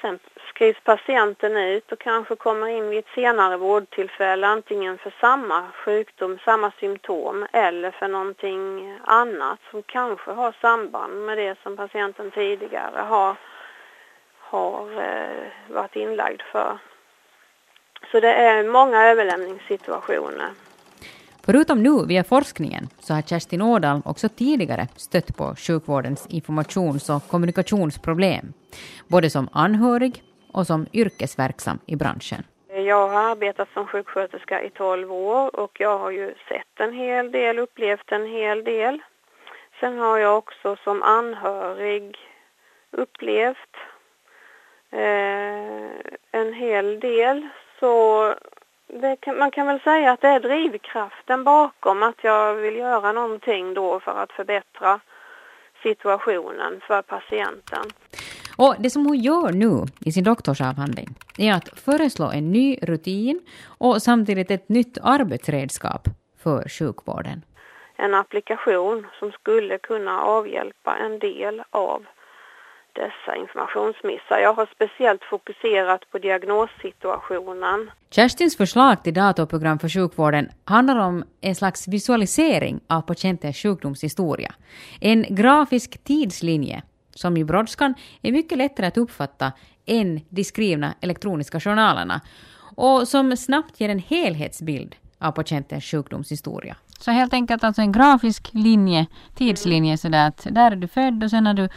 Sen 0.00 0.18
skrivs 0.48 0.80
patienten 0.84 1.56
ut 1.56 1.92
och 1.92 1.98
kanske 1.98 2.36
kommer 2.36 2.66
in 2.66 2.88
vid 2.88 2.98
ett 2.98 3.14
senare 3.14 3.56
vårdtillfälle 3.56 4.46
antingen 4.46 4.98
för 4.98 5.14
samma 5.20 5.72
sjukdom, 5.72 6.38
samma 6.44 6.70
symptom 6.70 7.46
eller 7.52 7.90
för 7.90 8.08
någonting 8.08 8.98
annat 9.04 9.58
som 9.70 9.82
kanske 9.82 10.30
har 10.30 10.54
samband 10.60 11.26
med 11.26 11.38
det 11.38 11.58
som 11.62 11.76
patienten 11.76 12.30
tidigare 12.30 13.00
har, 13.00 13.36
har 14.38 15.02
eh, 15.02 15.46
varit 15.68 15.96
inlagd 15.96 16.42
för. 16.42 16.78
Så 18.10 18.20
det 18.20 18.32
är 18.32 18.64
många 18.64 19.06
överlämningssituationer. 19.06 20.50
Förutom 21.46 21.82
nu 21.82 22.06
via 22.06 22.24
forskningen 22.24 22.88
så 22.98 23.14
har 23.14 23.22
Kerstin 23.22 23.62
Ådal 23.62 24.02
också 24.04 24.28
tidigare 24.28 24.88
stött 24.96 25.36
på 25.36 25.54
sjukvårdens 25.56 26.26
informations 26.30 27.10
och 27.10 27.28
kommunikationsproblem, 27.28 28.52
både 29.08 29.30
som 29.30 29.48
anhörig 29.52 30.22
och 30.52 30.66
som 30.66 30.86
yrkesverksam 30.92 31.78
i 31.86 31.96
branschen. 31.96 32.42
Jag 32.68 33.08
har 33.08 33.30
arbetat 33.30 33.68
som 33.74 33.86
sjuksköterska 33.86 34.62
i 34.62 34.70
12 34.70 35.12
år 35.12 35.60
och 35.60 35.80
jag 35.80 35.98
har 35.98 36.10
ju 36.10 36.34
sett 36.48 36.80
en 36.80 36.92
hel 36.92 37.32
del, 37.32 37.58
upplevt 37.58 38.12
en 38.12 38.26
hel 38.26 38.64
del. 38.64 39.02
Sen 39.80 39.98
har 39.98 40.18
jag 40.18 40.38
också 40.38 40.76
som 40.84 41.02
anhörig 41.02 42.16
upplevt 42.90 43.76
eh, 44.90 45.90
en 46.32 46.52
hel 46.54 47.00
del. 47.00 47.48
Så 47.80 48.34
kan, 49.20 49.38
man 49.38 49.50
kan 49.50 49.66
väl 49.66 49.80
säga 49.80 50.12
att 50.12 50.20
det 50.20 50.28
är 50.28 50.40
drivkraften 50.40 51.44
bakom 51.44 52.02
att 52.02 52.24
jag 52.24 52.54
vill 52.54 52.76
göra 52.76 53.12
någonting 53.12 53.74
då 53.74 54.00
för 54.00 54.22
att 54.22 54.32
förbättra 54.32 55.00
situationen 55.82 56.80
för 56.86 57.02
patienten. 57.02 57.84
Och 58.56 58.74
det 58.78 58.90
som 58.90 59.06
hon 59.06 59.18
gör 59.18 59.52
nu 59.52 59.84
i 60.00 60.12
sin 60.12 60.24
doktorsavhandling 60.24 61.08
är 61.38 61.52
att 61.52 61.68
föreslå 61.78 62.30
en 62.30 62.52
ny 62.52 62.78
rutin 62.82 63.40
och 63.78 64.02
samtidigt 64.02 64.50
ett 64.50 64.68
nytt 64.68 64.98
arbetsredskap 65.02 66.08
för 66.42 66.68
sjukvården. 66.68 67.42
En 67.96 68.14
applikation 68.14 69.06
som 69.18 69.32
skulle 69.32 69.78
kunna 69.78 70.20
avhjälpa 70.20 70.96
en 70.96 71.18
del 71.18 71.62
av 71.70 72.06
dessa 72.96 73.36
informationsmissar. 73.36 74.38
Jag 74.38 74.54
har 74.54 74.68
speciellt 74.74 75.24
fokuserat 75.24 76.10
på 76.10 76.18
diagnossituationen. 76.18 77.90
Kerstins 78.10 78.56
förslag 78.56 79.04
till 79.04 79.14
datorprogram 79.14 79.78
för 79.78 79.88
sjukvården 79.88 80.48
handlar 80.64 80.96
om 80.96 81.24
en 81.40 81.54
slags 81.54 81.88
visualisering 81.88 82.80
av 82.88 83.00
patientens 83.00 83.56
sjukdomshistoria. 83.56 84.54
En 85.00 85.26
grafisk 85.28 86.04
tidslinje 86.04 86.82
som 87.14 87.36
i 87.36 87.44
brådskan 87.44 87.94
är 88.22 88.32
mycket 88.32 88.58
lättare 88.58 88.86
att 88.86 88.98
uppfatta 88.98 89.52
än 89.86 90.20
de 90.28 90.44
skrivna 90.44 90.94
elektroniska 91.00 91.60
journalerna 91.60 92.20
och 92.76 93.08
som 93.08 93.36
snabbt 93.36 93.80
ger 93.80 93.88
en 93.88 93.98
helhetsbild 93.98 94.96
av 95.18 95.32
patientens 95.32 95.84
sjukdomshistoria. 95.84 96.76
Så 96.98 97.10
helt 97.10 97.32
enkelt 97.32 97.64
alltså 97.64 97.82
en 97.82 97.92
grafisk 97.92 98.50
linje, 98.52 99.06
tidslinje 99.34 99.98
sådär 99.98 100.28
att 100.28 100.46
där 100.50 100.70
är 100.70 100.76
du 100.76 100.88
född 100.88 101.24
och 101.24 101.30
sen 101.30 101.46
har 101.46 101.54
du 101.54 101.68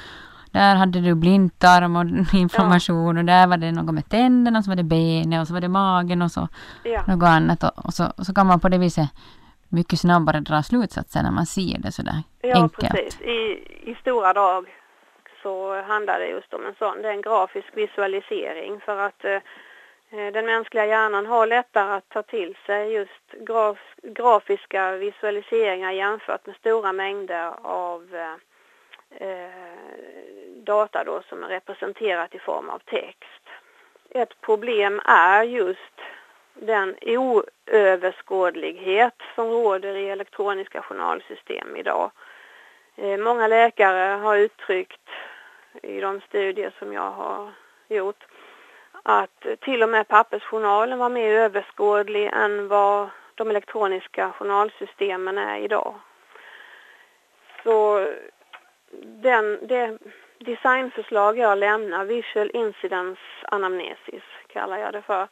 där 0.52 0.76
hade 0.76 1.02
du 1.02 1.16
blindtarm 1.16 1.96
och 1.96 2.06
information 2.34 3.16
ja. 3.16 3.22
och 3.22 3.26
där 3.26 3.48
var 3.48 3.58
det 3.58 3.72
något 3.72 3.94
med 3.94 4.10
tänderna, 4.10 4.64
så 4.64 4.72
var 4.72 4.76
det 4.76 4.84
benet 4.84 5.42
och 5.42 5.48
så 5.48 5.54
var 5.54 5.62
det 5.62 5.70
magen 5.70 6.22
och 6.22 6.32
så 6.32 6.48
ja. 6.84 7.04
något 7.08 7.28
annat. 7.28 7.64
Och, 7.64 7.86
och, 7.86 7.94
så, 7.94 8.04
så 8.18 8.34
kan 8.34 8.48
man 8.48 8.60
på 8.60 8.70
det 8.70 8.78
viset 8.78 9.10
mycket 9.70 10.00
snabbare 10.00 10.40
dra 10.40 10.64
slutsatser 10.64 11.24
när 11.24 11.32
man 11.32 11.46
ser 11.46 11.78
det 11.80 11.92
sådär 11.92 12.24
ja, 12.42 12.56
enkelt. 12.56 12.84
Ja, 12.84 12.90
precis. 12.90 13.22
I, 13.22 13.42
I 13.92 13.96
stora 14.02 14.34
drag 14.34 14.68
så 15.42 15.82
handlar 15.82 16.20
det 16.20 16.28
just 16.28 16.54
om 16.54 16.66
en 16.66 16.76
sån, 16.80 17.02
det 17.02 17.08
är 17.08 17.14
en 17.14 17.22
grafisk 17.22 17.68
visualisering 17.74 18.80
för 18.80 19.00
att 19.00 19.26
eh, 19.26 19.40
den 20.34 20.46
mänskliga 20.46 20.86
hjärnan 20.86 21.26
har 21.26 21.48
lättare 21.48 21.94
att 21.94 22.10
ta 22.10 22.24
till 22.24 22.58
sig 22.66 22.94
just 22.94 23.46
graf, 23.48 23.78
grafiska 24.04 24.92
visualiseringar 24.92 25.92
jämfört 25.92 26.46
med 26.46 26.56
stora 26.56 26.94
mängder 26.94 27.54
av 27.62 28.16
eh, 28.16 28.36
eh, 29.28 30.39
data 30.70 31.04
då 31.04 31.22
som 31.30 31.44
är 31.44 31.48
representerat 31.48 32.36
i 32.36 32.40
form 32.40 32.70
av 32.70 32.80
text. 32.80 33.44
Ett 34.10 34.42
problem 34.42 35.02
är 35.06 35.44
just 35.44 36.02
den 36.54 36.96
oöverskådlighet 37.02 39.16
som 39.36 39.50
råder 39.50 39.96
i 39.96 40.10
elektroniska 40.10 40.82
journalsystem 40.82 41.76
idag. 41.76 42.12
Eh, 42.96 43.18
många 43.18 43.48
läkare 43.48 44.16
har 44.16 44.38
uttryckt 44.38 45.10
i 45.82 46.02
de 46.02 46.22
studier 46.22 46.72
som 46.80 46.94
jag 46.94 47.12
har 47.12 47.52
gjort 47.88 48.26
att 49.04 49.46
till 49.60 49.84
och 49.84 49.90
med 49.90 50.08
pappersjournalen 50.08 51.00
var 51.00 51.10
mer 51.10 51.32
överskådlig 51.32 52.30
än 52.34 52.68
vad 52.68 53.10
de 53.36 53.50
elektroniska 53.50 54.32
journalsystemen 54.32 55.38
är 55.38 55.60
idag. 55.60 55.96
Så 57.64 58.08
den, 59.02 59.68
det 59.68 59.98
designförslag 60.40 61.38
jag 61.38 61.58
lämnar, 61.58 62.06
Visual 62.06 62.52
Incidence 62.54 63.22
Anamnesis 63.52 64.24
kallar 64.54 64.78
jag 64.78 64.94
det 64.94 65.02
för, 65.02 65.28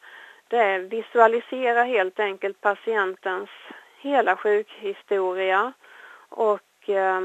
det 0.48 0.56
är 0.56 0.78
visualisera 0.78 1.82
helt 1.82 2.20
enkelt 2.20 2.60
patientens 2.60 3.48
hela 4.00 4.36
sjukhistoria 4.36 5.72
och 6.28 6.88
eh, 6.88 7.20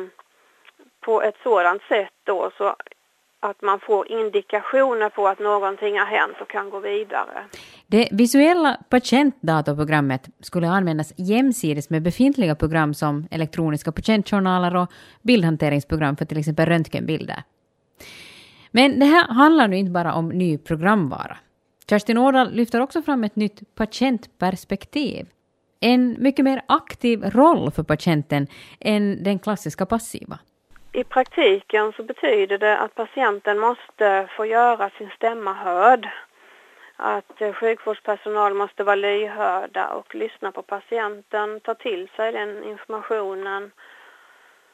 på 1.00 1.22
ett 1.22 1.38
sådant 1.44 1.82
sätt 1.84 2.14
då 2.24 2.52
så 2.58 2.76
att 3.40 3.62
man 3.62 3.80
får 3.80 4.12
indikationer 4.12 5.10
på 5.10 5.28
att 5.28 5.40
någonting 5.40 6.00
har 6.00 6.06
hänt 6.06 6.38
och 6.42 6.50
kan 6.50 6.70
gå 6.70 6.80
vidare. 6.80 7.44
Det 7.88 8.10
visuella 8.12 8.78
patientdatorprogrammet 8.90 10.30
skulle 10.40 10.68
användas 10.68 11.14
jämsides 11.18 11.90
med 11.90 12.02
befintliga 12.02 12.56
program 12.56 12.94
som 12.94 13.28
elektroniska 13.32 13.92
patientjournaler 13.92 14.76
och 14.76 14.92
bildhanteringsprogram 15.22 16.18
för 16.18 16.26
till 16.26 16.38
exempel 16.38 16.66
röntgenbilder. 16.66 17.44
Men 18.76 19.00
det 19.00 19.06
här 19.06 19.28
handlar 19.28 19.68
nu 19.68 19.78
inte 19.78 19.92
bara 19.92 20.14
om 20.14 20.30
ny 20.30 20.58
programvara. 20.58 21.38
Kerstin 21.90 22.18
Ådahl 22.18 22.52
lyfter 22.52 22.82
också 22.82 23.02
fram 23.02 23.24
ett 23.24 23.36
nytt 23.36 23.76
patientperspektiv. 23.76 25.26
En 25.80 26.16
mycket 26.20 26.46
mer 26.46 26.62
aktiv 26.68 27.24
roll 27.24 27.72
för 27.72 27.84
patienten 27.84 28.48
än 28.80 29.24
den 29.24 29.40
klassiska 29.40 29.86
passiva. 29.86 30.40
I 30.92 31.04
praktiken 31.04 31.94
så 31.94 32.04
betyder 32.04 32.58
det 32.58 32.78
att 32.78 32.96
patienten 32.96 33.60
måste 33.60 34.28
få 34.38 34.46
göra 34.46 34.90
sin 34.90 35.10
stämma 35.16 35.54
hörd. 35.54 36.10
Att 36.96 37.42
eh, 37.42 37.54
sjukvårdspersonal 37.54 38.54
måste 38.54 38.84
vara 38.84 38.96
lyhörda 38.96 39.88
och 39.88 40.16
lyssna 40.16 40.52
på 40.52 40.62
patienten, 40.62 41.60
ta 41.60 41.74
till 41.74 42.10
sig 42.16 42.32
den 42.32 42.64
informationen 42.64 43.72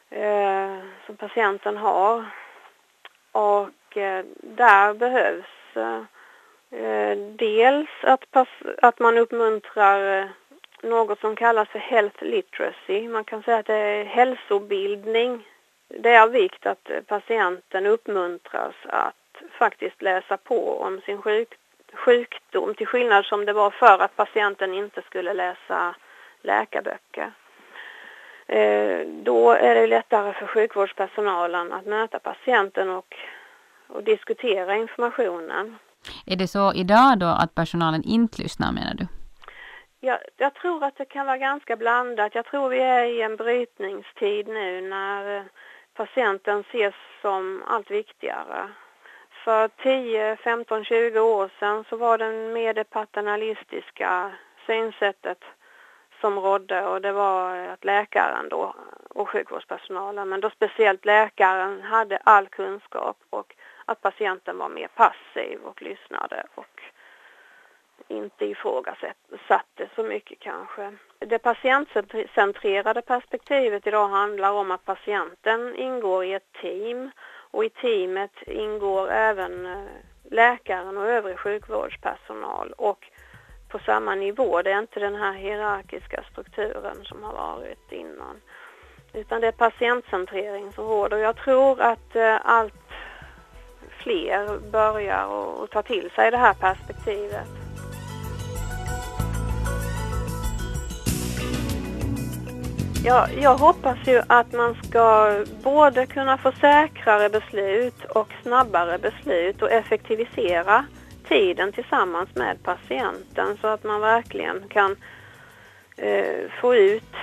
eh, 0.09 0.77
som 1.05 1.17
patienten 1.17 1.77
har. 1.77 2.25
Och 3.31 3.69
Eh, 3.99 4.25
där 4.41 4.93
behövs 4.93 5.77
eh, 6.71 7.17
dels 7.17 7.89
att, 8.01 8.25
att 8.81 8.99
man 8.99 9.17
uppmuntrar 9.17 10.21
eh, 10.21 10.27
något 10.83 11.19
som 11.19 11.35
kallas 11.35 11.69
för 11.69 11.79
health 11.79 12.23
literacy. 12.23 13.07
Man 13.07 13.23
kan 13.23 13.43
säga 13.43 13.57
att 13.57 13.65
det 13.65 13.75
är 13.75 14.05
hälsobildning 14.05 15.45
det 15.89 16.09
är 16.09 16.21
av 16.21 16.31
vikt 16.31 16.65
att 16.65 16.91
patienten 17.07 17.85
uppmuntras 17.85 18.75
att 18.83 19.15
faktiskt 19.51 20.01
läsa 20.01 20.37
på 20.37 20.81
om 20.81 21.01
sin 21.01 21.21
sjukdom 21.93 22.75
till 22.75 22.87
skillnad 22.87 23.25
som 23.25 23.45
det 23.45 23.53
var 23.53 23.69
för 23.69 23.99
att 24.01 24.15
patienten 24.15 24.73
inte 24.73 25.01
skulle 25.01 25.33
läsa 25.33 25.95
läkarböcker. 26.41 27.31
Då 29.05 29.51
är 29.51 29.75
det 29.75 29.87
lättare 29.87 30.33
för 30.33 30.47
sjukvårdspersonalen 30.47 31.71
att 31.71 31.85
möta 31.85 32.19
patienten 32.19 32.89
och, 32.89 33.15
och 33.89 34.03
diskutera 34.03 34.75
informationen. 34.75 35.75
Är 36.25 36.35
det 36.35 36.47
så 36.47 36.73
idag 36.73 37.19
då 37.19 37.25
att 37.25 37.55
personalen 37.55 38.03
inte 38.03 38.41
lyssnar 38.41 38.71
menar 38.71 38.93
du? 38.93 39.07
jag, 39.99 40.19
jag 40.37 40.53
tror 40.53 40.83
att 40.83 40.97
det 40.97 41.05
kan 41.05 41.25
vara 41.25 41.37
ganska 41.37 41.75
blandat. 41.75 42.35
Jag 42.35 42.45
tror 42.45 42.69
vi 42.69 42.79
är 42.79 43.05
i 43.05 43.21
en 43.21 43.35
brytningstid 43.35 44.47
nu 44.47 44.81
när 44.81 45.37
eh, 45.37 45.43
patienten 45.93 46.59
ses 46.59 46.95
som 47.21 47.63
allt 47.67 47.91
viktigare. 47.91 48.69
För 49.43 49.67
10, 49.67 50.35
15, 50.35 50.83
20 50.83 51.19
år 51.19 51.49
sedan 51.59 51.83
så 51.89 51.97
var 51.97 52.17
det 52.17 52.53
mer 52.53 52.73
det 52.73 52.83
paternalistiska 52.83 54.31
synsättet 54.65 55.43
som 56.21 56.39
rådde 56.39 56.85
och 56.85 57.01
det 57.01 57.11
var 57.11 57.55
att 57.57 57.85
läkaren 57.85 58.49
då 58.49 58.75
och 59.09 59.29
sjukvårdspersonalen, 59.29 60.29
men 60.29 60.41
då 60.41 60.49
speciellt 60.49 61.05
läkaren 61.05 61.81
hade 61.81 62.17
all 62.17 62.47
kunskap 62.47 63.17
och 63.29 63.55
att 63.89 64.01
patienten 64.01 64.57
var 64.57 64.69
mer 64.69 64.87
passiv 64.87 65.59
och 65.63 65.81
lyssnade 65.81 66.43
och 66.55 66.81
inte 68.07 68.45
ifrågasatte 68.45 69.89
så 69.95 70.03
mycket 70.03 70.39
kanske. 70.39 70.93
Det 71.19 71.39
patientcentrerade 71.39 73.01
perspektivet 73.01 73.87
idag 73.87 74.07
handlar 74.07 74.51
om 74.51 74.71
att 74.71 74.85
patienten 74.85 75.75
ingår 75.75 76.25
i 76.25 76.33
ett 76.33 76.51
team 76.61 77.11
och 77.51 77.65
i 77.65 77.69
teamet 77.69 78.31
ingår 78.47 79.09
även 79.09 79.65
eh, 79.65 79.83
läkaren 80.31 80.97
och 80.97 81.07
övrig 81.07 81.39
sjukvårdspersonal 81.39 82.73
och 82.77 83.05
på 83.69 83.79
samma 83.79 84.15
nivå. 84.15 84.61
Det 84.61 84.71
är 84.71 84.79
inte 84.79 84.99
den 84.99 85.15
här 85.15 85.33
hierarkiska 85.33 86.23
strukturen 86.31 86.95
som 87.03 87.23
har 87.23 87.33
varit 87.33 87.91
innan. 87.91 88.41
Utan 89.13 89.41
det 89.41 89.47
är 89.47 89.51
patientcentrering 89.51 90.71
som 90.71 90.87
råder. 90.87 91.17
Jag 91.17 91.35
tror 91.35 91.81
att 91.81 92.15
eh, 92.15 92.37
allt 92.43 92.73
fler 94.03 94.71
börjar 94.71 95.25
och 95.25 95.69
tar 95.69 95.81
till 95.81 96.09
sig 96.15 96.31
det 96.31 96.37
här 96.37 96.53
perspektivet. 96.53 97.47
Ja, 103.03 103.27
jag 103.41 103.57
hoppas 103.57 103.97
ju 104.07 104.21
att 104.27 104.53
man 104.53 104.75
ska 104.83 105.35
både 105.63 106.05
kunna 106.05 106.37
få 106.37 106.51
säkrare 106.51 107.29
beslut 107.29 108.05
och 108.05 108.27
snabbare 108.43 108.97
beslut 108.97 109.61
och 109.61 109.71
effektivisera 109.71 110.85
tiden 111.27 111.71
tillsammans 111.71 112.29
med 112.35 112.63
patienten 112.63 113.57
så 113.61 113.67
att 113.67 113.83
man 113.83 114.01
verkligen 114.01 114.63
kan 114.69 114.95
eh, 115.97 116.51
få 116.61 116.75
ut 116.75 117.15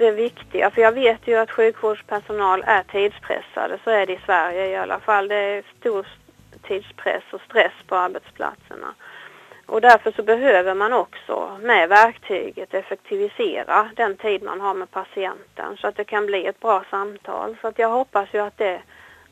det 0.00 0.10
viktiga. 0.10 0.70
För 0.70 0.82
jag 0.82 0.92
vet 0.92 1.26
ju 1.26 1.36
att 1.36 1.50
sjukvårdspersonal 1.50 2.64
är 2.66 2.82
tidspressade, 2.82 3.78
så 3.84 3.90
är 3.90 4.06
det 4.06 4.12
i 4.12 4.20
Sverige 4.26 4.66
i 4.66 4.76
alla 4.76 5.00
fall. 5.00 5.28
Det 5.28 5.36
är 5.36 5.62
stor 5.80 6.06
tidspress 6.62 7.22
och 7.30 7.40
stress 7.40 7.72
på 7.86 7.96
arbetsplatserna. 7.96 8.94
Och 9.66 9.80
därför 9.80 10.12
så 10.12 10.22
behöver 10.22 10.74
man 10.74 10.92
också 10.92 11.58
med 11.62 11.88
verktyget 11.88 12.74
effektivisera 12.74 13.90
den 13.96 14.16
tid 14.16 14.42
man 14.42 14.60
har 14.60 14.74
med 14.74 14.90
patienten 14.90 15.76
så 15.76 15.86
att 15.86 15.96
det 15.96 16.04
kan 16.04 16.26
bli 16.26 16.46
ett 16.46 16.60
bra 16.60 16.84
samtal. 16.90 17.56
Så 17.60 17.68
att 17.68 17.78
jag 17.78 17.88
hoppas 17.88 18.28
ju 18.34 18.38
att 18.38 18.58
det, 18.58 18.82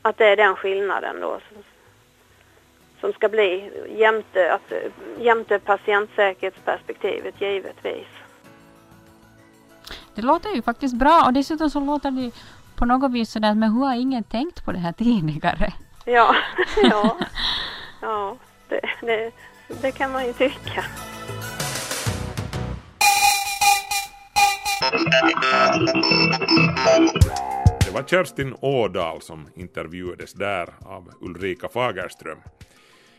att 0.01 0.17
det 0.17 0.25
är 0.25 0.35
den 0.35 0.55
skillnaden 0.55 1.21
då 1.21 1.39
som 2.99 3.13
ska 3.13 3.29
bli 3.29 3.71
jämte, 3.95 4.53
att, 4.53 4.73
jämte 5.19 5.59
patientsäkerhetsperspektivet 5.59 7.41
givetvis. 7.41 8.07
Det 10.19 10.25
låter 10.25 10.55
ju 10.55 10.61
faktiskt 10.61 10.95
bra 10.95 11.23
och 11.25 11.33
dessutom 11.33 11.69
så 11.69 11.79
låter 11.79 12.11
det 12.11 12.31
på 12.75 12.85
något 12.85 13.11
vis 13.11 13.31
sådär 13.31 13.55
men 13.55 13.73
hur 13.73 13.85
har 13.85 13.95
ingen 13.95 14.23
tänkt 14.23 14.65
på 14.65 14.71
det 14.71 14.77
här 14.77 14.91
tidigare? 14.91 15.73
Ja, 16.05 16.35
ja, 16.83 17.17
ja 18.01 18.37
det, 18.69 18.81
det, 19.01 19.31
det 19.81 19.91
kan 19.91 20.11
man 20.11 20.25
ju 20.25 20.33
tycka. 20.33 20.83
Det 27.85 27.91
var 27.93 28.03
Kerstin 28.07 28.55
Ådal 28.61 29.21
som 29.21 29.47
intervjuades 29.55 30.33
där 30.33 30.69
av 30.85 31.09
Ulrika 31.21 31.67
Fagerström. 31.67 32.37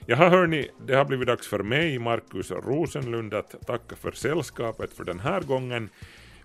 Jaha 0.06 0.28
hörni, 0.28 0.68
det 0.86 0.94
har 0.94 1.04
blivit 1.04 1.26
dags 1.26 1.48
för 1.48 1.62
mig, 1.62 1.98
Markus 1.98 2.50
Rosenlund, 2.50 3.34
att 3.34 3.66
tacka 3.66 3.96
för 3.96 4.12
sällskapet 4.12 4.92
för 4.92 5.04
den 5.04 5.20
här 5.20 5.40
gången. 5.40 5.90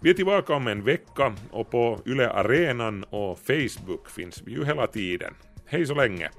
Vi 0.06 0.12
är 0.12 0.14
tillbaka 0.14 0.54
om 0.54 0.68
en 0.68 0.84
vecka 0.84 1.34
och 1.52 1.72
på 1.72 2.00
Yle 2.06 2.30
Arenan 2.30 3.04
och 3.04 3.40
Facebook 3.40 4.10
finns 4.10 4.42
vi 4.46 4.52
ju 4.52 4.66
hela 4.66 4.88
tiden. 4.88 5.34
Hej 5.66 5.86
så 5.86 5.94
länge! 5.94 6.30